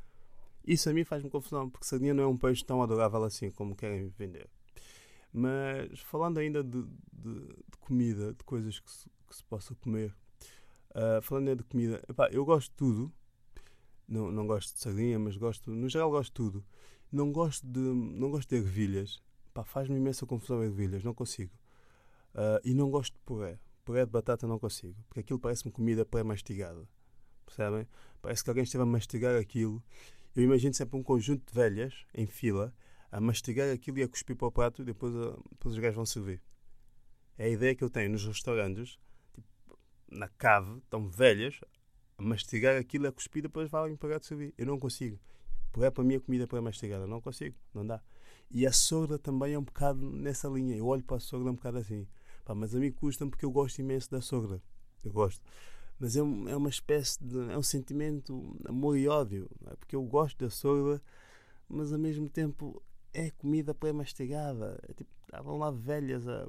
Isso 0.65 0.89
a 0.89 0.93
mim 0.93 1.03
faz-me 1.03 1.29
confusão, 1.29 1.69
porque 1.69 1.85
sardinha 1.85 2.15
não 2.15 2.23
é 2.23 2.27
um 2.27 2.37
peixe 2.37 2.65
tão 2.65 2.81
adorável 2.81 3.23
assim 3.23 3.51
como 3.51 3.75
querem 3.75 4.07
vender. 4.17 4.49
Mas 5.31 5.99
falando 5.99 6.39
ainda 6.39 6.63
de, 6.63 6.81
de, 7.11 7.39
de 7.39 7.77
comida, 7.79 8.33
de 8.33 8.43
coisas 8.43 8.79
que 8.79 8.89
se, 8.89 9.07
que 9.27 9.35
se 9.35 9.43
possa 9.43 9.75
comer, 9.75 10.15
uh, 10.95 11.21
falando 11.21 11.49
ainda 11.49 11.63
de 11.63 11.69
comida, 11.69 12.03
epá, 12.09 12.29
eu 12.31 12.45
gosto 12.45 12.69
de 12.71 12.75
tudo. 12.75 13.13
Não, 14.07 14.31
não 14.31 14.45
gosto 14.45 14.73
de 14.73 14.79
sardinha, 14.79 15.17
mas 15.17 15.37
gosto, 15.37 15.71
no 15.71 15.87
geral 15.87 16.09
gosto 16.11 16.29
de 16.29 16.33
tudo. 16.33 16.65
Não 17.11 17.31
gosto 17.31 17.65
de, 17.65 17.79
não 17.79 18.29
gosto 18.29 18.49
de 18.49 18.55
ervilhas. 18.55 19.21
Faz-me 19.65 19.95
imensa 19.97 20.25
confusão 20.25 20.63
ervilhas, 20.63 21.03
não 21.03 21.13
consigo. 21.13 21.53
Uh, 22.33 22.59
e 22.63 22.73
não 22.73 22.89
gosto 22.89 23.13
de 23.13 23.19
puré. 23.19 23.59
Puré 23.85 24.05
de 24.05 24.11
batata 24.11 24.47
não 24.47 24.57
consigo, 24.57 24.95
porque 25.07 25.19
aquilo 25.19 25.39
parece-me 25.39 25.71
comida 25.71 26.05
pré-mastigada. 26.05 26.87
Percebem? 27.45 27.87
Parece 28.21 28.43
que 28.43 28.49
alguém 28.49 28.63
esteve 28.63 28.81
a 28.81 28.85
mastigar 28.85 29.35
aquilo. 29.35 29.83
Eu 30.35 30.43
imagino 30.43 30.73
sempre 30.73 30.97
um 30.97 31.03
conjunto 31.03 31.45
de 31.45 31.53
velhas 31.53 32.05
em 32.13 32.25
fila 32.25 32.73
a 33.11 33.21
mastigar 33.21 33.71
aquilo 33.71 33.99
e 33.99 34.03
a 34.03 34.07
cuspir 34.07 34.35
para 34.35 34.47
o 34.47 34.51
prato 34.51 34.81
e 34.81 34.85
depois, 34.85 35.15
a, 35.15 35.37
depois 35.51 35.75
os 35.75 35.79
gajos 35.79 35.95
vão 35.95 36.05
servir. 36.05 36.41
É 37.37 37.45
a 37.45 37.49
ideia 37.49 37.75
que 37.75 37.83
eu 37.83 37.89
tenho 37.89 38.11
nos 38.11 38.25
restaurantes, 38.25 38.97
na 40.13 40.27
cave, 40.27 40.77
estão 40.77 41.07
velhas 41.07 41.59
a 42.17 42.21
mastigar 42.21 42.77
aquilo 42.77 43.07
a 43.07 43.11
cuspir 43.11 43.41
depois 43.41 43.69
vão 43.69 43.95
pagar 43.97 44.19
de 44.19 44.25
servir. 44.25 44.53
Eu 44.57 44.65
não 44.65 44.79
consigo. 44.79 45.19
Puré 45.71 45.89
para 45.89 46.03
mim 46.03 46.15
é 46.15 46.19
comida 46.19 46.47
pré-mastigada. 46.47 47.07
Não 47.07 47.19
consigo. 47.19 47.55
Não 47.73 47.85
dá. 47.85 48.01
E 48.51 48.67
a 48.67 48.71
sogra 48.71 49.17
também 49.17 49.53
é 49.53 49.59
um 49.59 49.63
bocado 49.63 49.99
nessa 50.11 50.47
linha. 50.47 50.75
Eu 50.75 50.85
olho 50.85 51.03
para 51.03 51.17
a 51.17 51.19
sogra 51.19 51.51
um 51.51 51.55
bocado 51.55 51.79
assim. 51.79 52.07
Pá, 52.45 52.53
mas 52.53 52.75
a 52.75 52.79
mim 52.79 52.91
custa-me 52.91 53.31
porque 53.31 53.45
eu 53.45 53.51
gosto 53.51 53.79
imenso 53.79 54.11
da 54.11 54.21
sogra. 54.21 54.61
Eu 55.03 55.11
gosto. 55.11 55.41
Mas 55.99 56.15
é, 56.15 56.19
é 56.19 56.55
uma 56.55 56.69
espécie 56.69 57.23
de. 57.23 57.51
É 57.51 57.57
um 57.57 57.63
sentimento 57.63 58.55
amor 58.65 58.97
e 58.97 59.07
ódio. 59.07 59.49
É? 59.65 59.75
Porque 59.75 59.95
eu 59.95 60.03
gosto 60.03 60.37
da 60.37 60.49
sogra, 60.49 61.01
mas 61.67 61.91
ao 61.91 61.99
mesmo 61.99 62.29
tempo 62.29 62.81
é 63.11 63.31
comida 63.31 63.73
pré-mastigada. 63.73 64.79
É 64.87 64.93
tipo, 64.93 65.09
estavam 65.25 65.57
lá 65.57 65.71
velhas 65.71 66.27
a, 66.27 66.47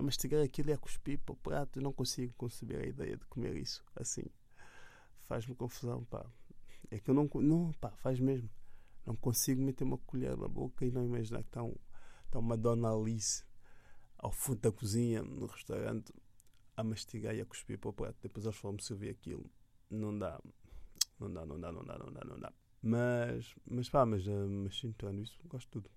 a 0.00 0.02
mastigar 0.02 0.42
aquilo 0.42 0.70
e 0.70 0.72
a 0.72 0.78
cuspir 0.78 1.18
para 1.18 1.34
o 1.34 1.36
prato. 1.36 1.78
Eu 1.78 1.82
não 1.82 1.92
consigo 1.92 2.32
conceber 2.34 2.80
a 2.82 2.86
ideia 2.86 3.16
de 3.16 3.24
comer 3.26 3.54
isso 3.56 3.84
assim. 3.94 4.24
Faz-me 5.28 5.54
confusão, 5.54 6.04
pá. 6.04 6.26
É 6.90 6.98
que 6.98 7.10
eu 7.10 7.14
não. 7.14 7.28
Não, 7.34 7.72
pá, 7.74 7.90
faz 7.90 8.18
mesmo. 8.18 8.50
Não 9.06 9.14
consigo 9.14 9.62
meter 9.62 9.84
uma 9.84 9.98
colher 9.98 10.36
na 10.36 10.48
boca 10.48 10.84
e 10.84 10.90
não 10.90 11.04
imaginar 11.04 11.42
que 11.42 11.48
está, 11.48 11.62
um, 11.62 11.76
está 12.24 12.38
uma 12.38 12.56
Dona 12.56 12.90
Alice 12.90 13.44
ao 14.18 14.32
fundo 14.32 14.60
da 14.60 14.72
cozinha, 14.72 15.22
no 15.22 15.46
restaurante, 15.46 16.12
a 16.76 16.82
mastigar 16.82 17.34
e 17.34 17.40
a 17.40 17.46
cuspir 17.46 17.78
para 17.78 17.90
o 17.90 17.92
prato. 17.92 18.16
Depois 18.22 18.44
eles 18.44 18.56
foram-me 18.56 18.82
servir 18.82 19.10
aquilo. 19.10 19.50
Não 19.90 20.18
dá. 20.18 20.40
Não 21.18 21.32
dá, 21.32 21.44
não 21.44 21.60
dá, 21.60 21.70
não 21.70 21.84
dá, 21.84 21.98
não 21.98 22.12
dá, 22.12 22.24
não 22.24 22.38
dá. 22.38 22.52
Mas, 22.82 23.54
mas 23.68 23.88
pá, 23.90 24.06
mas, 24.06 24.26
uh, 24.26 24.48
mas 24.48 24.78
sim, 24.78 24.94
isso, 25.20 25.38
gosto 25.46 25.66
de 25.66 25.72
tudo. 25.72 25.90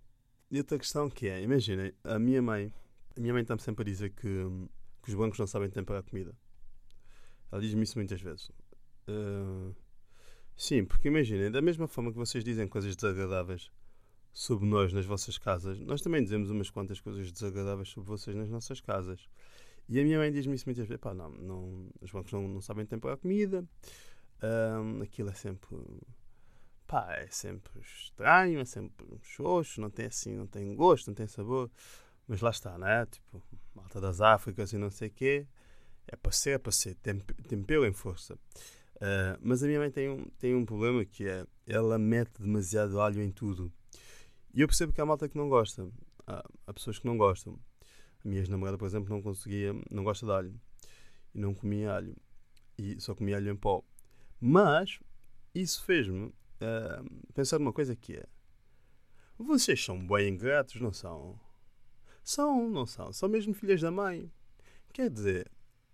E 0.52 0.58
outra 0.58 0.78
questão 0.78 1.10
que 1.10 1.28
é, 1.28 1.42
imaginem, 1.42 1.94
a 2.04 2.20
minha 2.20 2.42
mãe, 2.42 2.72
a 3.18 3.22
minha 3.22 3.34
mãe 3.34 3.42
está-me 3.42 3.62
sempre 3.62 3.84
a 3.84 3.86
dizer 3.86 4.10
que, 4.12 4.28
que 5.02 5.10
os 5.10 5.16
bancos 5.16 5.40
não 5.40 5.48
sabem 5.48 5.70
temperar 5.70 6.04
comida. 6.04 6.36
Ela 7.52 7.62
diz-me 7.62 7.84
isso 7.84 7.98
muitas 7.98 8.22
vezes. 8.22 8.50
Uh, 9.08 9.76
sim, 10.56 10.84
porque 10.84 11.08
imaginem, 11.08 11.52
da 11.52 11.62
mesma 11.62 11.88
forma 11.88 12.12
que 12.12 12.18
vocês 12.18 12.44
dizem 12.44 12.68
coisas 12.68 12.96
desagradáveis 12.96 13.70
sobre 14.32 14.68
nós 14.68 14.92
nas 14.92 15.06
vossas 15.06 15.38
casas, 15.38 15.80
nós 15.80 16.02
também 16.02 16.24
dizemos 16.24 16.50
umas 16.50 16.70
quantas 16.70 17.00
coisas 17.00 17.32
desagradáveis 17.32 17.90
sobre 17.90 18.10
vocês 18.10 18.36
nas 18.36 18.50
nossas 18.50 18.82
casas. 18.82 19.30
E 19.88 20.00
a 20.00 20.04
minha 20.04 20.18
mãe 20.18 20.32
diz-me 20.32 20.56
isso 20.56 20.66
muitas 20.66 20.88
vezes: 20.88 21.00
pá, 21.00 21.14
não, 21.14 21.30
não, 21.30 21.90
os 22.02 22.12
bancos 22.12 22.32
não, 22.32 22.48
não 22.48 22.62
sabem 22.62 22.86
temperar 22.86 23.18
comida, 23.18 23.64
um, 24.42 25.02
aquilo 25.02 25.30
é 25.30 25.34
sempre. 25.34 25.78
pá, 26.88 27.14
é 27.14 27.28
sempre 27.28 27.80
estranho, 27.82 28.60
é 28.60 28.66
sempre 28.66 29.06
xoxo, 29.22 29.80
não 29.80 29.90
tem 29.90 30.08
assim, 30.08 30.36
não 30.36 30.48
tem 30.48 30.74
gosto, 30.76 31.08
não 31.08 31.14
tem 31.14 31.28
sabor. 31.28 31.70
Mas 32.28 32.42
lá 32.42 32.50
está, 32.50 32.78
não 32.78 32.88
é? 32.88 33.06
Tipo, 33.06 33.44
malta 33.76 34.00
das 34.00 34.22
Áfricas 34.22 34.72
e 34.74 34.78
não 34.78 34.90
sei 34.90 35.10
o 35.10 35.12
quê. 35.12 35.48
É 36.08 36.16
para 36.16 36.32
ser, 36.32 36.52
é 36.52 36.58
para 36.58 36.72
ser, 36.72 36.96
tempero 36.96 37.86
em 37.86 37.94
força. 37.94 38.36
Uh, 38.96 39.38
mas 39.42 39.64
a 39.64 39.68
minha 39.68 39.80
mãe 39.80 39.92
tem 39.92 40.10
um, 40.10 40.26
tem 40.38 40.56
um 40.56 40.66
problema 40.66 41.04
que 41.04 41.28
é 41.28 41.46
ela 41.68 41.98
mete 41.98 42.42
demasiado 42.42 43.00
alho 43.00 43.22
em 43.22 43.32
tudo. 43.32 43.72
E 44.54 44.62
eu 44.62 44.68
percebo 44.68 44.94
que 44.94 45.02
há 45.02 45.06
malta 45.06 45.28
que 45.28 45.38
não 45.38 45.50
gosta. 45.50 45.90
Há, 46.28 46.44
há 46.68 46.74
pessoas 46.74 47.00
que 47.00 47.06
não 47.06 47.18
gostam. 47.18 47.60
A 48.24 48.28
minha 48.28 48.42
ex-namorada, 48.42 48.78
por 48.78 48.86
exemplo, 48.86 49.10
não 49.10 49.22
conseguia, 49.22 49.74
não 49.90 50.04
gosta 50.04 50.26
de 50.26 50.32
alho. 50.32 50.62
E 51.34 51.40
não 51.40 51.54
comia 51.54 51.94
alho. 51.94 52.16
E 52.78 53.00
só 53.02 53.16
comia 53.16 53.38
alho 53.38 53.52
em 53.52 53.56
pó. 53.56 53.84
Mas 54.40 55.00
isso 55.54 55.84
fez-me 55.84 56.28
uh, 56.28 57.34
pensar 57.34 57.60
numa 57.60 57.74
coisa 57.74 57.96
que 57.96 58.16
é. 58.16 58.26
Vocês 59.38 59.84
são 59.84 60.06
bem 60.06 60.30
ingratos, 60.30 60.80
não 60.80 60.94
são? 60.94 61.40
São, 62.24 62.70
não 62.70 62.86
são? 62.86 63.12
São 63.12 63.28
mesmo 63.28 63.54
filhas 63.54 63.82
da 63.82 63.92
mãe. 63.92 64.32
Quer 64.94 65.10
dizer, 65.10 65.52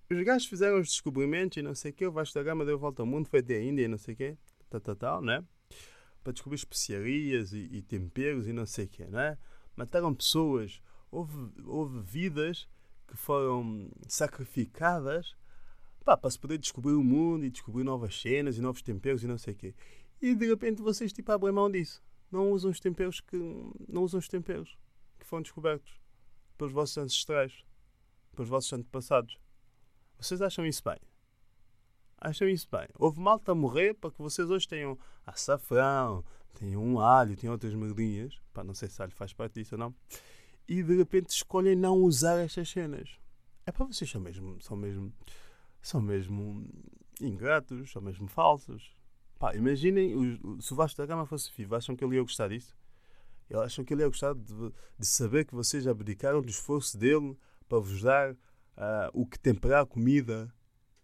os 0.09 0.23
gajos 0.23 0.47
fizeram 0.47 0.79
os 0.79 0.87
descobrimentos 0.87 1.57
e 1.57 1.61
não 1.61 1.73
sei 1.73 1.91
o 1.91 1.93
quê, 1.93 2.05
o 2.05 2.11
Vasco 2.11 2.35
da 2.35 2.43
Gama 2.43 2.65
deu 2.65 2.75
a 2.75 2.79
volta 2.79 3.01
ao 3.01 3.05
mundo, 3.05 3.27
foi 3.27 3.39
até 3.39 3.55
a 3.55 3.63
Índia 3.63 3.85
e 3.85 3.87
não 3.87 3.97
sei 3.97 4.13
o 4.13 4.17
quê, 4.17 4.37
tal, 4.69 4.81
tal, 4.81 4.95
tal, 4.95 5.21
né? 5.21 5.43
Para 6.23 6.33
descobrir 6.33 6.57
especiarias 6.57 7.53
e, 7.53 7.69
e 7.71 7.81
temperos 7.81 8.47
e 8.47 8.53
não 8.53 8.65
sei 8.65 8.85
o 8.85 8.89
quê, 8.89 9.05
né? 9.05 9.37
Mataram 9.75 10.13
pessoas, 10.13 10.81
houve, 11.09 11.51
houve 11.65 11.99
vidas 12.01 12.67
que 13.07 13.17
foram 13.17 13.89
sacrificadas 14.07 15.35
pá, 16.03 16.17
para 16.17 16.29
se 16.29 16.39
poder 16.39 16.57
descobrir 16.57 16.93
o 16.93 17.03
mundo 17.03 17.45
e 17.45 17.49
descobrir 17.49 17.83
novas 17.83 18.19
cenas 18.19 18.57
e 18.57 18.61
novos 18.61 18.81
temperos 18.81 19.23
e 19.23 19.27
não 19.27 19.37
sei 19.37 19.53
o 19.53 19.57
quê. 19.57 19.75
E 20.21 20.35
de 20.35 20.47
repente 20.47 20.81
vocês 20.81 21.13
tipo 21.13 21.31
abrem 21.31 21.53
mão 21.53 21.69
disso. 21.71 22.03
Não 22.31 22.51
usam 22.51 22.69
os 22.71 22.79
temperos 22.79 23.21
que 23.21 23.37
não 23.87 24.03
usam 24.03 24.19
os 24.19 24.27
temperos 24.27 24.77
que 25.17 25.25
foram 25.25 25.41
descobertos 25.41 25.98
pelos 26.59 26.73
vossos 26.73 26.97
ancestrais, 26.97 27.63
pelos 28.35 28.49
vossos 28.49 28.71
antepassados. 28.73 29.39
Vocês 30.19 30.41
acham 30.41 30.65
isso 30.65 30.83
bem? 30.83 30.97
Acham 32.19 32.49
isso 32.49 32.67
bem? 32.69 32.85
Houve 32.95 33.19
malta 33.21 33.53
a 33.53 33.55
morrer 33.55 33.93
para 33.93 34.11
que 34.11 34.21
vocês 34.21 34.49
hoje 34.49 34.67
tenham 34.67 34.99
açafrão, 35.25 36.23
tenham 36.53 36.83
um 36.83 36.99
alho, 36.99 37.37
tenham 37.37 37.53
outras 37.53 37.73
merdinhas. 37.73 38.37
Pá, 38.53 38.61
não 38.61 38.73
sei 38.73 38.89
se 38.89 39.01
alho 39.01 39.13
faz 39.13 39.31
parte 39.31 39.53
disso 39.53 39.75
ou 39.75 39.79
não. 39.79 39.95
E 40.67 40.83
de 40.83 40.97
repente 40.97 41.29
escolhem 41.29 41.77
não 41.77 41.97
usar 41.97 42.37
estas 42.37 42.69
cenas. 42.69 43.09
É 43.65 43.71
para 43.71 43.85
vocês 43.85 44.09
são 44.09 44.19
mesmo, 44.19 44.61
são 44.61 44.75
mesmo, 44.75 45.13
são 45.81 46.01
mesmo 46.01 46.67
ingratos, 47.21 47.89
são 47.89 48.01
mesmo 48.01 48.27
falsos. 48.27 48.91
Pá, 49.39 49.55
imaginem 49.55 50.37
se 50.59 50.73
o 50.73 50.75
Vasco 50.75 50.97
da 50.97 51.05
Gama 51.05 51.25
fosse 51.25 51.49
vivo, 51.55 51.73
acham 51.75 51.95
que 51.95 52.03
ele 52.03 52.17
ia 52.17 52.21
gostar 52.21 52.49
disso? 52.49 52.75
Acham 53.57 53.83
que 53.83 53.93
ele 53.93 54.03
ia 54.03 54.07
gostar 54.07 54.33
de, 54.33 54.73
de 54.97 55.05
saber 55.05 55.45
que 55.45 55.55
vocês 55.55 55.87
abdicaram 55.87 56.41
do 56.41 56.49
esforço 56.49 56.97
dele 56.97 57.37
para 57.67 57.79
vos 57.79 58.01
dar 58.01 58.33
uh, 58.33 59.09
o 59.13 59.25
que 59.25 59.39
temperar 59.39 59.83
a 59.83 59.85
comida, 59.85 60.53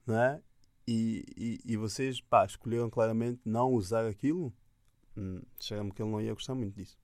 não 0.06 0.20
é? 0.20 0.42
E, 0.88 1.26
e, 1.36 1.60
e, 1.66 1.78
vocês 1.78 2.22
pá, 2.22 2.46
escolheram 2.46 2.90
claramente 2.90 3.42
não 3.44 3.72
usar 3.72 4.06
aquilo? 4.06 4.54
Hum, 5.18 5.42
Cheira-me 5.60 5.92
que 5.92 6.02
ele 6.02 6.12
não 6.12 6.22
ia 6.22 6.34
gostar 6.34 6.54
muito 6.54 6.76
disso. 6.76 6.98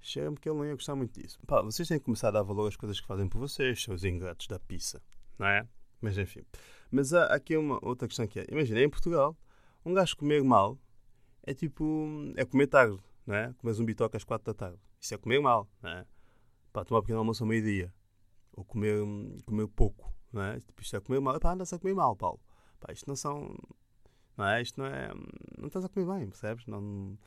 Cheira-me 0.00 0.36
que 0.36 0.48
ele 0.48 0.58
não 0.58 0.66
ia 0.66 0.74
gostar 0.74 0.94
muito 0.94 1.18
disso. 1.18 1.38
Pá, 1.46 1.62
vocês 1.62 1.88
têm 1.88 1.98
que 1.98 2.04
começar 2.04 2.28
a 2.28 2.32
dar 2.32 2.42
valor 2.42 2.68
às 2.68 2.76
coisas 2.76 3.00
que 3.00 3.06
fazem 3.06 3.26
por 3.26 3.38
vocês, 3.38 3.82
seus 3.82 4.04
ingratos 4.04 4.46
da 4.46 4.58
pizza, 4.58 5.02
não 5.38 5.46
é? 5.46 5.66
Mas 6.00 6.18
enfim. 6.18 6.44
Mas 6.90 7.12
há 7.14 7.24
aqui 7.34 7.56
uma 7.56 7.78
outra 7.82 8.06
questão 8.06 8.26
que 8.26 8.40
é: 8.40 8.46
imagina, 8.50 8.80
em 8.80 8.90
Portugal, 8.90 9.36
um 9.84 9.94
gajo 9.94 10.16
comer 10.16 10.44
mal 10.44 10.78
é 11.42 11.54
tipo. 11.54 12.32
é 12.36 12.44
comer 12.44 12.66
tarde, 12.66 12.98
não 13.28 13.34
é? 13.34 13.54
Um 13.62 13.84
bitoque 13.84 14.16
às 14.16 14.24
quatro 14.24 14.46
da 14.46 14.54
tarde. 14.54 14.78
Isso 14.98 15.14
é 15.14 15.18
comer 15.18 15.38
mal, 15.38 15.68
não 15.82 15.90
é? 15.90 16.06
Pá, 16.72 16.82
tomar 16.82 17.00
um 17.00 17.02
pequeno 17.02 17.18
almoço 17.18 17.44
ao 17.44 17.48
meio-dia 17.48 17.92
ou 18.52 18.64
comer, 18.64 18.98
comer 19.44 19.68
pouco, 19.68 20.10
não 20.32 20.42
é? 20.42 20.60
Tipo, 20.60 20.80
isto 20.80 20.96
é 20.96 21.00
comer 21.00 21.20
mal. 21.20 21.38
Pá, 21.38 21.52
andas 21.52 21.70
a 21.74 21.78
comer 21.78 21.94
mal, 21.94 22.16
Paulo. 22.16 22.40
Pá, 22.80 22.90
isto 22.90 23.06
não 23.06 23.14
são. 23.14 23.54
Não 24.34 24.46
é? 24.46 24.62
Isto 24.62 24.80
não 24.80 24.86
é. 24.86 25.12
Não 25.58 25.66
estás 25.66 25.84
a 25.84 25.90
comer 25.90 26.06
bem, 26.06 26.28
percebes? 26.28 26.66
Não, 26.66 27.18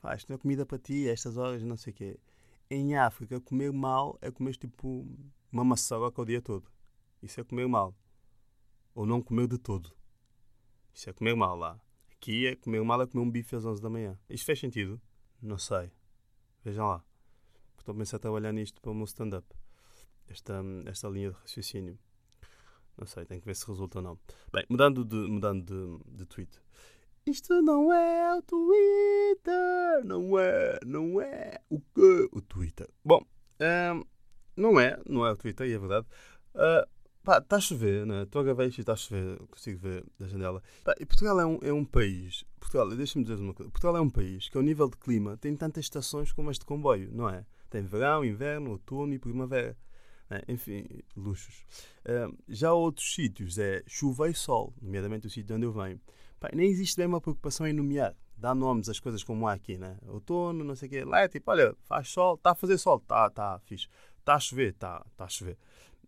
pá, 0.00 0.16
isto 0.16 0.28
não 0.28 0.34
é 0.34 0.38
comida 0.38 0.66
para 0.66 0.76
ti, 0.76 1.08
a 1.08 1.12
estas 1.12 1.36
horas, 1.36 1.62
não 1.62 1.76
sei 1.76 1.92
o 1.92 1.96
quê. 1.96 2.18
Em 2.68 2.96
África, 2.96 3.40
comer 3.40 3.72
mal 3.72 4.18
é 4.20 4.32
comer 4.32 4.56
tipo 4.56 5.06
uma 5.52 5.62
maçaroca 5.62 6.20
o 6.20 6.24
dia 6.24 6.42
todo. 6.42 6.68
Isso 7.22 7.40
é 7.40 7.44
comer 7.44 7.68
mal. 7.68 7.94
Ou 8.92 9.06
não 9.06 9.22
comer 9.22 9.46
de 9.46 9.58
todo. 9.58 9.94
Isso 10.92 11.08
é 11.08 11.12
comer 11.12 11.36
mal 11.36 11.56
lá. 11.56 11.80
Aqui 12.10 12.48
é 12.48 12.56
comer 12.56 12.82
mal 12.82 13.00
é 13.02 13.06
comer 13.06 13.22
um 13.22 13.30
bife 13.30 13.54
às 13.54 13.64
11 13.64 13.80
da 13.80 13.88
manhã. 13.88 14.18
Isto 14.28 14.46
faz 14.46 14.58
sentido? 14.58 15.00
Não 15.44 15.58
sei. 15.58 15.92
Vejam 16.64 16.86
lá. 16.86 17.04
Estou 17.78 17.94
a 17.94 17.98
pensar 17.98 18.16
a 18.16 18.20
trabalhar 18.20 18.50
nisto 18.50 18.80
para 18.80 18.90
o 18.90 18.94
meu 18.94 19.04
stand-up 19.04 19.46
esta, 20.26 20.62
esta 20.86 21.08
linha 21.08 21.30
de 21.30 21.36
raciocínio. 21.36 21.98
Não 22.96 23.06
sei, 23.06 23.26
tem 23.26 23.40
que 23.40 23.44
ver 23.44 23.54
se 23.54 23.66
resulta 23.66 23.98
ou 23.98 24.02
não. 24.02 24.18
Bem, 24.50 24.64
mudando 24.70 25.04
de, 25.04 25.16
mudando 25.16 26.00
de, 26.06 26.16
de 26.16 26.24
tweet. 26.24 26.58
Isto 27.26 27.60
não 27.60 27.92
é 27.92 28.34
o 28.38 28.42
Twitter, 28.42 30.04
não 30.04 30.38
é, 30.38 30.78
não 30.86 31.20
é 31.20 31.60
o 31.68 31.78
que? 31.78 32.28
O 32.32 32.40
Twitter. 32.40 32.88
Bom, 33.04 33.20
um, 33.60 34.02
não 34.56 34.80
é, 34.80 34.98
não 35.06 35.26
é 35.26 35.32
o 35.32 35.36
Twitter, 35.36 35.70
é 35.70 35.78
verdade. 35.78 36.06
Uh, 36.54 36.88
pá, 37.24 37.38
está 37.38 37.56
a 37.56 37.60
chover, 37.60 38.06
né? 38.06 38.22
Estou 38.22 38.40
a 38.40 38.44
gravar 38.44 38.66
isto 38.66 38.78
e 38.78 38.82
está 38.82 38.92
a 38.92 38.96
chover, 38.96 39.38
consigo 39.46 39.78
ver 39.78 40.04
da 40.18 40.28
janela. 40.28 40.62
Pá, 40.84 40.94
e 41.00 41.06
Portugal 41.06 41.40
é 41.40 41.46
um, 41.46 41.58
é 41.62 41.72
um 41.72 41.84
país, 41.84 42.44
Portugal, 42.60 42.88
deixa-me 42.90 43.24
dizer 43.24 43.40
uma 43.40 43.54
coisa, 43.54 43.70
Portugal 43.70 43.96
é 43.96 44.00
um 44.00 44.10
país 44.10 44.48
que 44.48 44.56
ao 44.56 44.62
nível 44.62 44.88
de 44.88 44.96
clima 44.98 45.36
tem 45.38 45.56
tantas 45.56 45.84
estações 45.86 46.30
como 46.30 46.50
este 46.50 46.64
comboio, 46.64 47.10
não 47.12 47.28
é? 47.28 47.44
Tem 47.70 47.82
verão, 47.82 48.24
inverno, 48.24 48.70
outono 48.72 49.14
e 49.14 49.18
primavera. 49.18 49.76
Né? 50.28 50.42
enfim, 50.48 50.86
luxos. 51.16 51.64
Uh, 52.04 52.36
já 52.48 52.72
outros 52.72 53.14
sítios 53.14 53.58
é 53.58 53.82
chuva 53.86 54.28
e 54.28 54.34
sol, 54.34 54.72
nomeadamente 54.80 55.26
o 55.26 55.30
sítio 55.30 55.46
de 55.48 55.52
onde 55.54 55.66
eu 55.66 55.72
venho. 55.72 56.00
Pá, 56.38 56.50
nem 56.52 56.68
existe 56.68 56.96
bem 56.96 57.06
uma 57.06 57.20
preocupação 57.20 57.66
em 57.66 57.72
nomear, 57.72 58.14
dar 58.36 58.54
nomes 58.54 58.88
às 58.88 59.00
coisas 59.00 59.22
como 59.22 59.46
há 59.46 59.52
aqui, 59.52 59.78
né? 59.78 59.96
Outono, 60.06 60.64
não 60.64 60.76
sei 60.76 60.88
o 60.88 60.90
quê. 60.90 61.04
Lá 61.04 61.20
é 61.20 61.28
tipo, 61.28 61.50
olha, 61.50 61.74
faz 61.84 62.08
sol, 62.08 62.34
está 62.34 62.50
a 62.50 62.54
fazer 62.54 62.78
sol, 62.78 62.98
está, 62.98 63.26
está, 63.26 63.58
fixe. 63.60 63.88
Está 64.18 64.36
a 64.36 64.40
chover, 64.40 64.70
está, 64.70 65.04
está 65.10 65.24
a 65.24 65.28
chover. 65.28 65.58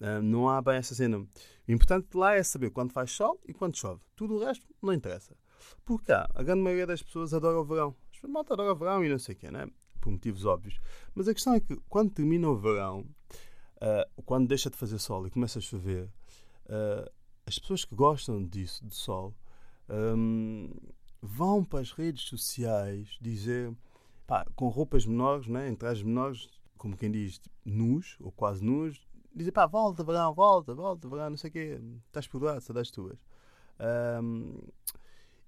Uh, 0.01 0.23
não 0.23 0.49
há 0.49 0.61
bem 0.61 0.77
essa 0.77 0.95
cena. 0.95 1.19
O 1.19 1.27
importante 1.73 2.09
lá 2.15 2.35
é 2.35 2.43
saber 2.43 2.71
quando 2.71 2.93
faz 2.93 3.11
sol 3.13 3.41
e 3.47 3.53
quando 3.53 3.77
chove. 3.77 4.01
Tudo 4.15 4.37
o 4.37 4.45
resto 4.45 4.67
não 4.83 4.93
interessa. 4.93 5.37
Por 5.85 6.03
cá, 6.03 6.29
a 6.35 6.43
grande 6.43 6.63
maioria 6.63 6.87
das 6.87 7.03
pessoas 7.03 7.33
adora 7.33 7.59
o 7.59 7.65
verão. 7.65 7.95
As 8.13 8.31
malta 8.31 8.55
adora 8.55 8.73
o 8.73 8.77
verão 8.77 9.05
e 9.05 9.09
não 9.09 9.19
sei 9.19 9.35
o 9.35 9.39
quê, 9.39 9.51
né? 9.51 9.69
Por 10.01 10.13
motivos 10.13 10.45
óbvios. 10.45 10.79
Mas 11.15 11.29
a 11.29 11.35
questão 11.35 11.55
é 11.55 11.61
que 11.61 11.77
quando 11.89 12.11
termina 12.11 12.49
o 12.49 12.57
verão, 12.57 13.07
uh, 13.77 14.23
quando 14.23 14.49
deixa 14.49 14.71
de 14.71 14.77
fazer 14.77 14.99
sol 14.99 15.27
e 15.27 15.31
começa 15.31 15.59
a 15.59 15.63
chover, 15.63 16.05
uh, 16.67 17.11
as 17.47 17.59
pessoas 17.59 17.85
que 17.85 17.95
gostam 17.95 18.45
disso, 18.45 18.85
de 18.85 18.95
sol, 18.95 19.35
um, 19.89 20.71
vão 21.23 21.65
para 21.65 21.81
as 21.81 21.93
redes 21.93 22.25
sociais 22.25 23.17
dizer, 23.21 23.73
pá, 24.27 24.45
com 24.57 24.69
roupas 24.69 25.07
menores, 25.07 25.47
né, 25.47 25.69
em 25.69 25.75
trajes 25.75 26.03
menores, 26.03 26.49
como 26.77 26.97
quem 26.97 27.11
diz, 27.11 27.41
nus, 27.65 28.17
ou 28.21 28.33
quase 28.33 28.65
nus, 28.65 29.01
dizer, 29.39 29.53
pá, 29.53 29.67
volta, 29.67 30.03
verão, 30.03 30.35
volta, 30.35 30.75
volta, 30.75 31.09
verão, 31.09 31.31
não 31.31 31.37
sei 31.37 31.51
o 31.51 31.53
quê, 31.53 31.81
estás 32.07 32.27
perdoado, 32.27 32.73
das 32.73 32.91
tuas. 32.91 33.19
Um, 34.23 34.59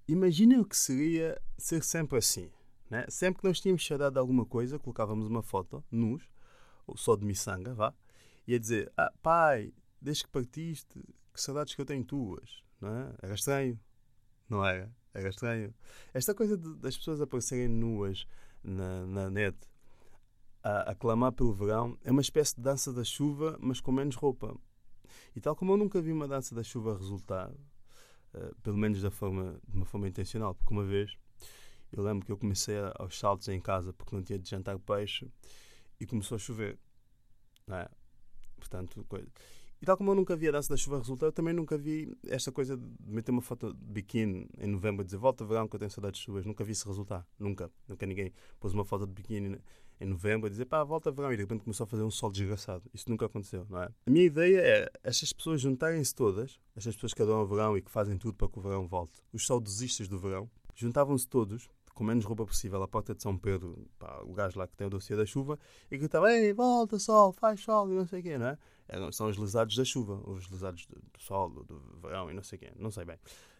Imaginem 0.09 0.59
o 0.59 0.65
que 0.65 0.75
seria 0.75 1.39
ser 1.55 1.83
sempre 1.83 2.17
assim. 2.17 2.49
Né? 2.89 3.05
Sempre 3.09 3.41
que 3.41 3.47
nós 3.47 3.59
tínhamos 3.59 3.85
saudade 3.85 4.13
de 4.13 4.19
alguma 4.19 4.43
coisa, 4.43 4.79
colocávamos 4.79 5.27
uma 5.27 5.43
foto, 5.43 5.83
nus, 5.91 6.27
ou 6.87 6.97
só 6.97 7.15
de 7.15 7.23
miçanga, 7.23 7.75
vá, 7.75 7.93
e 8.47 8.55
a 8.55 8.57
dizer: 8.57 8.91
ah, 8.97 9.13
pai, 9.21 9.71
desde 10.01 10.23
que 10.23 10.31
partiste, 10.31 10.99
que 11.31 11.39
saudades 11.39 11.75
que 11.75 11.81
eu 11.81 11.85
tenho 11.85 12.03
tuas. 12.03 12.63
Não 12.81 12.89
é? 12.89 13.13
Era 13.21 13.35
estranho, 13.35 13.79
não 14.49 14.65
era? 14.65 14.91
Era 15.13 15.29
estranho. 15.29 15.75
Esta 16.11 16.33
coisa 16.33 16.57
de, 16.57 16.73
das 16.77 16.97
pessoas 16.97 17.21
aparecerem 17.21 17.67
nuas 17.67 18.25
na, 18.63 19.05
na 19.05 19.29
net 19.29 19.55
a, 20.63 20.95
clamar 20.95 21.31
pelo 21.31 21.53
verão 21.53 21.97
é 22.03 22.11
uma 22.11 22.21
espécie 22.21 22.55
de 22.55 22.61
dança 22.61 22.91
da 22.91 23.03
chuva, 23.03 23.57
mas 23.61 23.79
com 23.79 23.91
menos 23.91 24.15
roupa. 24.15 24.55
E 25.35 25.39
tal 25.39 25.55
como 25.55 25.73
eu 25.73 25.77
nunca 25.77 26.01
vi 26.01 26.11
uma 26.11 26.27
dança 26.27 26.53
da 26.53 26.63
chuva 26.63 26.97
resultar, 26.97 27.49
uh, 27.49 28.55
pelo 28.61 28.77
menos 28.77 29.01
da 29.01 29.09
forma, 29.09 29.59
de 29.67 29.75
uma 29.75 29.85
forma 29.85 30.07
intencional, 30.07 30.53
porque 30.53 30.73
uma 30.73 30.83
vez 30.83 31.15
eu 31.91 32.03
lembro 32.03 32.25
que 32.25 32.31
eu 32.31 32.37
comecei 32.37 32.77
a, 32.77 32.93
aos 32.97 33.17
saltos 33.17 33.47
em 33.47 33.59
casa 33.59 33.93
porque 33.93 34.15
não 34.15 34.23
tinha 34.23 34.37
de 34.37 34.49
jantar 34.49 34.77
peixe 34.79 35.31
e 35.99 36.05
começou 36.05 36.35
a 36.35 36.39
chover. 36.39 36.77
Não 37.65 37.77
é? 37.77 37.89
Portanto, 38.57 39.05
coisa. 39.07 39.27
E 39.81 39.85
tal 39.85 39.95
como 39.95 40.11
eu 40.11 40.15
nunca 40.15 40.35
vi 40.35 40.49
a 40.49 40.51
dança 40.51 40.69
da 40.69 40.77
chuva 40.77 40.97
resultar, 40.97 41.27
eu 41.27 41.31
também 41.31 41.53
nunca 41.53 41.77
vi 41.77 42.13
esta 42.27 42.51
coisa 42.51 42.75
de 42.75 42.85
meter 42.99 43.31
uma 43.31 43.41
foto 43.41 43.73
de 43.73 43.79
biquíni 43.85 44.49
em 44.57 44.67
novembro 44.67 45.03
e 45.03 45.05
dizer 45.05 45.17
volta 45.17 45.45
verão 45.45 45.69
que 45.69 45.75
eu 45.75 45.79
tenho 45.79 45.89
saudades 45.89 46.19
de 46.19 46.25
chuvas. 46.25 46.45
Nunca 46.45 46.63
vi 46.65 46.73
isso 46.73 46.87
resultar. 46.87 47.25
Nunca. 47.39 47.71
Nunca 47.87 48.05
ninguém 48.05 48.33
pôs 48.59 48.73
uma 48.73 48.83
foto 48.83 49.07
de 49.07 49.13
biquíni 49.13 49.57
em 50.01 50.05
novembro 50.05 50.47
e 50.47 50.49
dizer 50.49 50.65
pá, 50.65 50.83
volta 50.83 51.11
verão 51.11 51.31
e 51.31 51.37
de 51.37 51.43
repente 51.43 51.63
começou 51.63 51.85
a 51.85 51.87
fazer 51.87 52.03
um 52.03 52.11
sol 52.11 52.29
desgraçado. 52.29 52.89
Isso 52.93 53.09
nunca 53.09 53.25
aconteceu, 53.25 53.65
não 53.69 53.81
é? 53.81 53.89
A 54.05 54.11
minha 54.11 54.25
ideia 54.25 54.59
é 54.59 54.91
estas 55.03 55.31
pessoas 55.31 55.61
juntarem-se 55.61 56.13
todas, 56.13 56.59
estas 56.75 56.95
pessoas 56.95 57.13
que 57.13 57.21
adoram 57.21 57.43
o 57.43 57.47
verão 57.47 57.77
e 57.77 57.81
que 57.81 57.91
fazem 57.91 58.17
tudo 58.17 58.35
para 58.35 58.49
que 58.49 58.59
o 58.59 58.61
verão 58.61 58.87
volte, 58.87 59.21
os 59.31 59.45
saudosistas 59.45 60.07
do 60.07 60.19
verão, 60.19 60.49
juntavam-se 60.75 61.27
todos 61.27 61.69
com 61.99 62.05
menos 62.05 62.23
roupa 62.23 62.45
possível 62.45 62.81
à 62.81 62.87
porta 62.87 63.13
de 63.13 63.21
São 63.21 63.37
Pedro, 63.37 63.85
pá, 63.99 64.21
o 64.23 64.33
gajo 64.33 64.57
lá 64.57 64.65
que 64.65 64.73
tem 64.73 64.87
o 64.87 64.89
dossiê 64.89 65.17
da 65.17 65.25
chuva, 65.25 65.59
e 65.91 65.97
gritava: 65.97 66.31
Ei, 66.31 66.53
volta 66.53 66.97
sol, 66.97 67.33
faz 67.33 67.59
sol 67.59 67.91
e 67.91 67.93
não 67.93 68.07
sei 68.07 68.21
o 68.21 68.23
quê, 68.23 68.37
não 68.37 68.47
é? 68.47 68.57
São 69.11 69.27
os 69.27 69.35
lesados 69.35 69.75
da 69.75 69.83
chuva, 69.83 70.13
os 70.13 70.49
lesados 70.49 70.85
do, 70.85 71.21
sol, 71.21 71.49
do, 71.49 71.65
do, 71.65 71.99
verão 72.01 72.31
e 72.31 72.33
não 72.33 72.41
sei 72.41 72.55
o 72.55 72.59
quê, 72.61 72.71
não 72.77 72.89
sei 72.89 73.03
bem. 73.03 73.17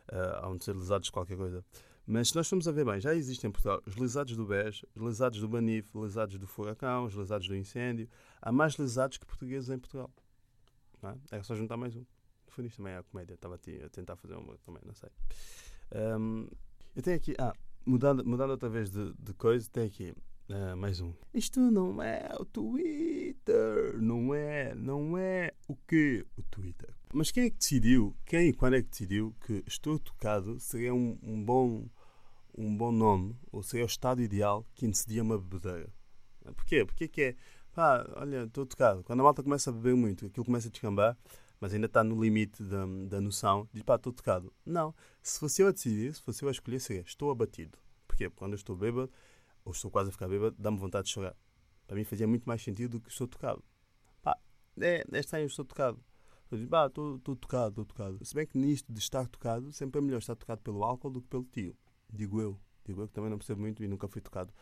Uh, 0.09 0.53
há 0.53 0.57
de 0.57 0.63
ser 0.63 0.73
lesados 0.73 1.07
de 1.07 1.11
qualquer 1.11 1.35
coisa. 1.35 1.65
Mas 2.07 2.29
se 2.29 2.35
nós 2.37 2.47
formos 2.47 2.65
a 2.65 2.71
ver 2.71 2.85
bem, 2.85 3.01
já 3.01 3.13
existem 3.13 3.49
em 3.49 3.51
Portugal 3.51 3.83
os 3.85 3.97
lesados 3.97 4.37
do 4.37 4.45
BES, 4.45 4.85
os 4.95 5.01
lesados 5.01 5.41
do 5.41 5.49
Banif, 5.49 5.89
os 5.93 6.01
lesados 6.01 6.37
do 6.37 6.47
furacão, 6.47 7.03
os 7.03 7.15
lesados 7.15 7.45
do 7.45 7.57
incêndio. 7.57 8.09
Há 8.41 8.53
mais 8.53 8.77
lesados 8.77 9.17
que 9.17 9.25
portugueses 9.25 9.69
em 9.69 9.77
Portugal. 9.77 10.09
Não 11.01 11.09
é? 11.09 11.17
é 11.31 11.43
só 11.43 11.55
juntar 11.55 11.75
mais 11.75 11.93
um. 11.93 12.05
No 12.45 12.51
fundo, 12.51 12.67
isto 12.67 12.77
também 12.77 12.93
é 12.93 12.99
a 12.99 13.03
comédia. 13.03 13.33
Estava 13.33 13.55
a 13.55 13.89
tentar 13.89 14.15
fazer 14.15 14.35
uma 14.35 14.57
também, 14.59 14.81
não 14.85 14.95
sei. 14.95 15.09
Um, 15.93 16.47
eu 16.95 17.03
tenho 17.03 17.17
aqui. 17.17 17.35
Ah, 17.37 17.53
mudando, 17.89 18.23
mudando 18.25 18.51
outra 18.51 18.69
vez 18.69 18.91
de, 18.91 19.13
de 19.13 19.33
coisa, 19.33 19.67
tem 19.71 19.85
aqui 19.85 20.13
uh, 20.49 20.77
mais 20.77 21.01
um. 21.01 21.11
Isto 21.33 21.59
não 21.59 22.01
é 22.01 22.29
o 22.39 22.45
Twitter, 22.45 23.99
não 23.99 24.33
é, 24.33 24.75
não 24.75 25.17
é 25.17 25.51
o 25.67 25.75
que 25.75 26.25
o 26.37 26.43
Twitter. 26.43 26.93
mas 27.13 27.31
quem 27.31 27.45
é 27.45 27.49
que 27.49 27.57
decidiu, 27.57 28.15
quem 28.25 28.49
e 28.49 28.53
quando 28.53 28.75
é 28.75 28.81
que 28.83 28.89
decidiu 28.89 29.35
que 29.41 29.63
Estou 29.65 29.97
Tocado 29.97 30.59
seria 30.59 30.93
um, 30.93 31.17
um 31.23 31.43
bom, 31.43 31.89
um 32.55 32.77
bom 32.77 32.91
nome, 32.91 33.35
ou 33.51 33.63
seria 33.63 33.85
o 33.85 33.87
estado 33.87 34.21
ideal 34.21 34.65
que 34.75 34.85
antecedia 34.85 35.23
uma 35.23 35.37
bebedeira? 35.37 35.89
Porquê? 36.55 36.85
Porque 36.85 37.07
que 37.07 37.21
é, 37.21 37.35
pá, 37.73 38.07
olha, 38.15 38.43
estou 38.43 38.65
tocado. 38.65 39.03
Quando 39.03 39.19
a 39.19 39.23
malta 39.23 39.43
começa 39.43 39.71
a 39.71 39.73
beber 39.73 39.95
muito, 39.95 40.27
aquilo 40.27 40.45
começa 40.45 40.67
a 40.67 40.71
descambar, 40.71 41.17
mas 41.59 41.73
ainda 41.73 41.87
está 41.87 42.03
no 42.03 42.21
limite 42.21 42.63
da, 42.63 42.85
da 43.07 43.21
noção, 43.21 43.67
diz 43.73 43.83
pá, 43.83 43.95
estou 43.95 44.13
tocado. 44.13 44.53
Não, 44.65 44.95
se 45.21 45.39
fosse 45.39 45.61
eu 45.61 45.67
a 45.67 45.71
decidir, 45.71 46.13
se 46.13 46.21
fosse 46.21 46.43
eu 46.43 46.47
a 46.47 46.51
escolher, 46.51 46.79
seria 46.79 47.01
estou 47.01 47.29
abatido. 47.29 47.77
Porquê? 48.07 48.29
Porque 48.29 48.39
quando 48.39 48.53
eu 48.53 48.57
estou 48.57 48.75
bêbado, 48.75 49.11
ou 49.65 49.71
estou 49.71 49.91
quase 49.91 50.09
a 50.09 50.11
ficar 50.11 50.27
bêbado, 50.27 50.55
dá-me 50.57 50.77
vontade 50.77 51.05
de 51.05 51.13
chorar. 51.13 51.35
Para 51.85 51.95
mim 51.95 52.03
fazia 52.03 52.27
muito 52.27 52.45
mais 52.45 52.61
sentido 52.61 52.91
do 52.91 53.01
que 53.01 53.09
estou 53.09 53.27
tocado. 53.27 53.63
Pá, 54.21 54.37
é, 54.79 55.03
é 55.11 55.19
estranho, 55.19 55.47
estou 55.47 55.65
tocado. 55.65 55.99
Eu 56.49 56.57
digo, 56.57 56.69
pá, 56.69 56.87
estou 56.87 57.19
tocado, 57.19 57.69
estou 57.69 57.85
tocado. 57.85 58.25
Se 58.25 58.33
bem 58.33 58.45
que 58.47 58.57
nisto 58.57 58.91
de 58.91 58.99
estar 58.99 59.27
tocado, 59.27 59.71
sempre 59.71 59.99
é 59.99 60.01
melhor 60.01 60.19
estar 60.19 60.35
tocado 60.35 60.61
pelo 60.61 60.83
álcool 60.83 61.09
do 61.09 61.21
que 61.21 61.27
pelo 61.27 61.43
tio. 61.43 61.77
Digo 62.11 62.41
eu. 62.41 62.59
Digo 62.85 63.01
eu 63.01 63.07
que 63.07 63.13
também 63.13 63.29
não 63.29 63.37
percebo 63.37 63.61
muito 63.61 63.83
e 63.83 63.87
nunca 63.87 64.07
fui 64.07 64.21
tocado 64.21 64.53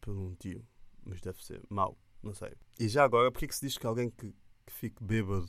por 0.00 0.14
um 0.14 0.34
tio. 0.34 0.66
Mas 1.04 1.20
deve 1.20 1.42
ser 1.42 1.62
mau, 1.70 1.96
não 2.22 2.34
sei. 2.34 2.52
E 2.78 2.88
já 2.88 3.04
agora, 3.04 3.30
porquê 3.30 3.46
que 3.46 3.54
se 3.54 3.64
diz 3.64 3.78
que 3.78 3.86
alguém 3.86 4.10
que, 4.10 4.34
que 4.66 4.72
fique 4.72 5.02
bêbado 5.02 5.48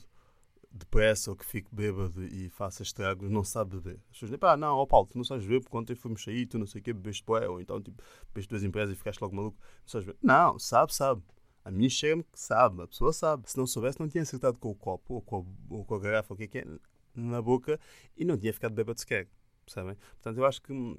depressa 0.70 1.30
ou 1.30 1.36
que 1.36 1.44
fique 1.44 1.74
bêbado 1.74 2.22
e 2.24 2.48
faça 2.50 2.82
estragos 2.82 3.30
não 3.30 3.42
sabe 3.42 3.76
beber? 3.76 4.00
As 4.10 4.12
pessoas 4.12 4.30
dizem, 4.30 4.38
pá, 4.38 4.56
não, 4.56 4.76
ó 4.76 4.86
Paulo, 4.86 5.06
tu 5.06 5.16
não 5.16 5.24
sabes 5.24 5.44
beber 5.44 5.62
porque 5.62 5.76
ontem 5.76 5.94
fomos 5.94 6.22
sair, 6.22 6.46
tu 6.46 6.58
não 6.58 6.66
sei 6.66 6.80
o 6.80 6.84
quê, 6.84 6.92
bebeste 6.92 7.24
poé, 7.24 7.48
ou 7.48 7.60
então 7.60 7.80
tipo, 7.80 8.02
bebeste 8.28 8.48
duas 8.50 8.64
empresas 8.64 8.94
e 8.94 8.98
ficaste 8.98 9.20
logo 9.20 9.34
maluco. 9.34 9.58
Não 9.60 9.88
sabes 9.88 10.06
beber. 10.06 10.18
Não, 10.22 10.58
sabe, 10.58 10.94
sabe. 10.94 11.22
A 11.64 11.70
mim 11.70 11.88
chega-me 11.88 12.22
que 12.22 12.38
sabe, 12.38 12.82
a 12.82 12.86
pessoa 12.86 13.12
sabe. 13.12 13.50
Se 13.50 13.56
não 13.56 13.66
soubesse, 13.66 14.00
não 14.00 14.08
tinha 14.08 14.22
acertado 14.22 14.58
com 14.58 14.70
o 14.70 14.74
copo 14.74 15.14
ou 15.14 15.22
com 15.22 15.36
a, 15.36 15.74
ou 15.74 15.84
com 15.84 15.94
a 15.94 15.98
garrafa, 15.98 16.32
o 16.32 16.36
que 16.36 16.44
é 16.44 16.46
que 16.46 16.58
é, 16.58 16.66
na 17.14 17.42
boca 17.42 17.78
e 18.16 18.24
não 18.24 18.38
tinha 18.38 18.52
ficado 18.52 18.72
bêbado 18.72 18.98
sequer. 19.00 19.28
Percebem? 19.64 19.96
Portanto, 20.14 20.38
eu 20.38 20.46
acho 20.46 20.62
que 20.62 20.72
hum, 20.72 20.96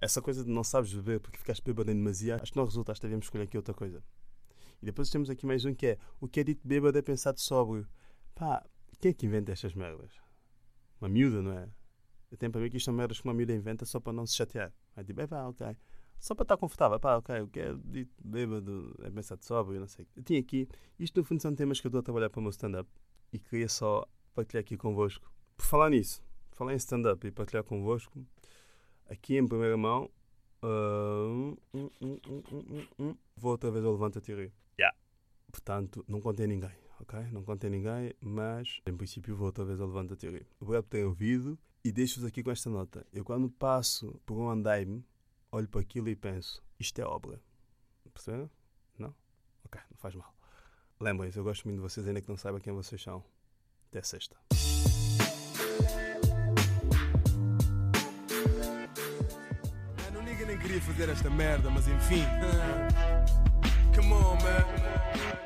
essa 0.00 0.20
coisa 0.20 0.44
de 0.44 0.50
não 0.50 0.62
sabes 0.62 0.92
beber 0.92 1.20
porque 1.20 1.38
ficaste 1.38 1.62
bêbado 1.62 1.90
em 1.90 1.94
demasia, 1.94 2.36
acho 2.40 2.52
que 2.52 2.58
não 2.58 2.64
resulta, 2.64 2.92
acho 2.92 3.00
que 3.00 3.06
devemos 3.06 3.26
escolher 3.26 3.44
aqui 3.44 3.56
outra 3.56 3.74
coisa. 3.74 4.02
E 4.80 4.86
depois 4.86 5.08
temos 5.10 5.30
aqui 5.30 5.46
mais 5.46 5.64
um 5.64 5.74
que 5.74 5.86
é 5.86 5.98
o 6.20 6.28
que 6.28 6.40
é 6.40 6.44
dito 6.44 6.66
bêbado 6.66 6.98
é 6.98 7.02
pensado 7.02 7.40
sóbrio. 7.40 7.86
Pá, 8.34 8.64
quem 9.00 9.10
é 9.10 9.14
que 9.14 9.26
inventa 9.26 9.52
estas 9.52 9.74
merdas? 9.74 10.12
Uma 11.00 11.08
miúda, 11.08 11.42
não 11.42 11.52
é? 11.52 11.68
Eu 12.30 12.38
tenho 12.38 12.50
para 12.50 12.60
mim 12.60 12.70
que 12.70 12.76
isto 12.76 12.86
são 12.86 12.94
merdas 12.94 13.20
que 13.20 13.26
uma 13.26 13.34
miúda 13.34 13.52
inventa 13.52 13.84
só 13.84 14.00
para 14.00 14.12
não 14.12 14.26
se 14.26 14.34
chatear. 14.34 14.72
É 14.96 15.04
tipo, 15.04 15.20
é 15.20 15.26
pá, 15.26 15.46
ok. 15.46 15.76
Só 16.18 16.34
para 16.34 16.44
estar 16.44 16.56
confortável. 16.56 16.98
Pá, 17.00 17.16
ok, 17.16 17.40
o 17.40 17.48
que 17.48 17.60
é 17.60 17.74
dito 17.84 18.14
bêbado 18.24 18.96
é 19.02 19.10
pensado 19.10 19.44
sóbrio, 19.44 19.80
não 19.80 19.88
sei. 19.88 20.06
Eu 20.16 20.22
tinha 20.22 20.40
aqui, 20.40 20.68
isto 20.98 21.18
no 21.20 21.24
fundo 21.24 21.42
são 21.42 21.54
temas 21.54 21.80
que 21.80 21.86
eu 21.86 21.90
estou 21.90 22.00
a 22.00 22.02
trabalhar 22.02 22.30
para 22.30 22.38
o 22.38 22.42
meu 22.42 22.50
stand-up 22.50 22.88
e 23.32 23.38
queria 23.38 23.68
só 23.68 24.06
partilhar 24.34 24.62
aqui 24.62 24.76
convosco. 24.76 25.30
Por 25.56 25.66
falar 25.66 25.90
nisso, 25.90 26.22
falar 26.52 26.72
em 26.72 26.76
stand-up 26.76 27.26
e 27.26 27.30
partilhar 27.30 27.64
convosco, 27.64 28.24
aqui 29.10 29.36
em 29.36 29.46
primeira 29.46 29.76
mão, 29.76 30.10
uh, 30.62 31.58
um, 31.74 31.90
um, 32.00 32.86
um, 32.98 33.16
vou 33.36 33.52
outra 33.52 33.70
vez 33.70 33.84
ao 33.84 33.92
Levanta 33.92 34.20
Teoria. 34.20 34.52
Yeah. 34.78 34.96
Portanto, 35.50 36.04
não 36.08 36.20
contei 36.20 36.46
ninguém, 36.46 36.72
ok? 37.02 37.20
Não 37.30 37.42
contei 37.42 37.68
ninguém, 37.68 38.14
mas 38.20 38.80
em 38.86 38.96
princípio 38.96 39.36
vou 39.36 39.46
outra 39.46 39.64
vez 39.64 39.80
ao 39.80 39.86
Levanta 39.86 40.16
Teoria. 40.16 40.46
Obrigado 40.60 40.84
por 40.84 40.90
terem 40.90 41.06
ouvido 41.06 41.58
e 41.84 41.92
deixo-vos 41.92 42.26
aqui 42.26 42.42
com 42.42 42.50
esta 42.50 42.70
nota. 42.70 43.06
Eu 43.12 43.24
quando 43.24 43.50
passo 43.50 44.20
por 44.24 44.38
um 44.38 44.48
andaime, 44.48 45.04
olho 45.50 45.68
para 45.68 45.80
aquilo 45.80 46.08
e 46.08 46.16
penso: 46.16 46.62
isto 46.78 46.98
é 47.00 47.04
obra. 47.04 47.40
Perceberam? 48.12 48.50
Não? 48.98 49.14
Ok, 49.64 49.80
não 49.90 49.96
faz 49.96 50.14
mal. 50.14 50.34
Lembrem-se, 51.00 51.38
eu 51.38 51.44
gosto 51.44 51.64
muito 51.64 51.76
de 51.76 51.82
vocês, 51.82 52.06
ainda 52.06 52.20
que 52.20 52.28
não 52.28 52.36
saiba 52.36 52.60
quem 52.60 52.72
vocês 52.72 53.02
são. 53.02 53.24
Até 53.88 54.02
sexta. 54.02 54.36
Nigga 60.24 60.46
nem 60.46 60.58
queria 60.58 60.80
fazer 60.80 61.08
esta 61.08 61.28
merda, 61.28 61.68
mas 61.68 61.86
enfim. 61.86 62.24
Come 63.94 64.12
on, 64.14 64.36
man. 64.36 65.41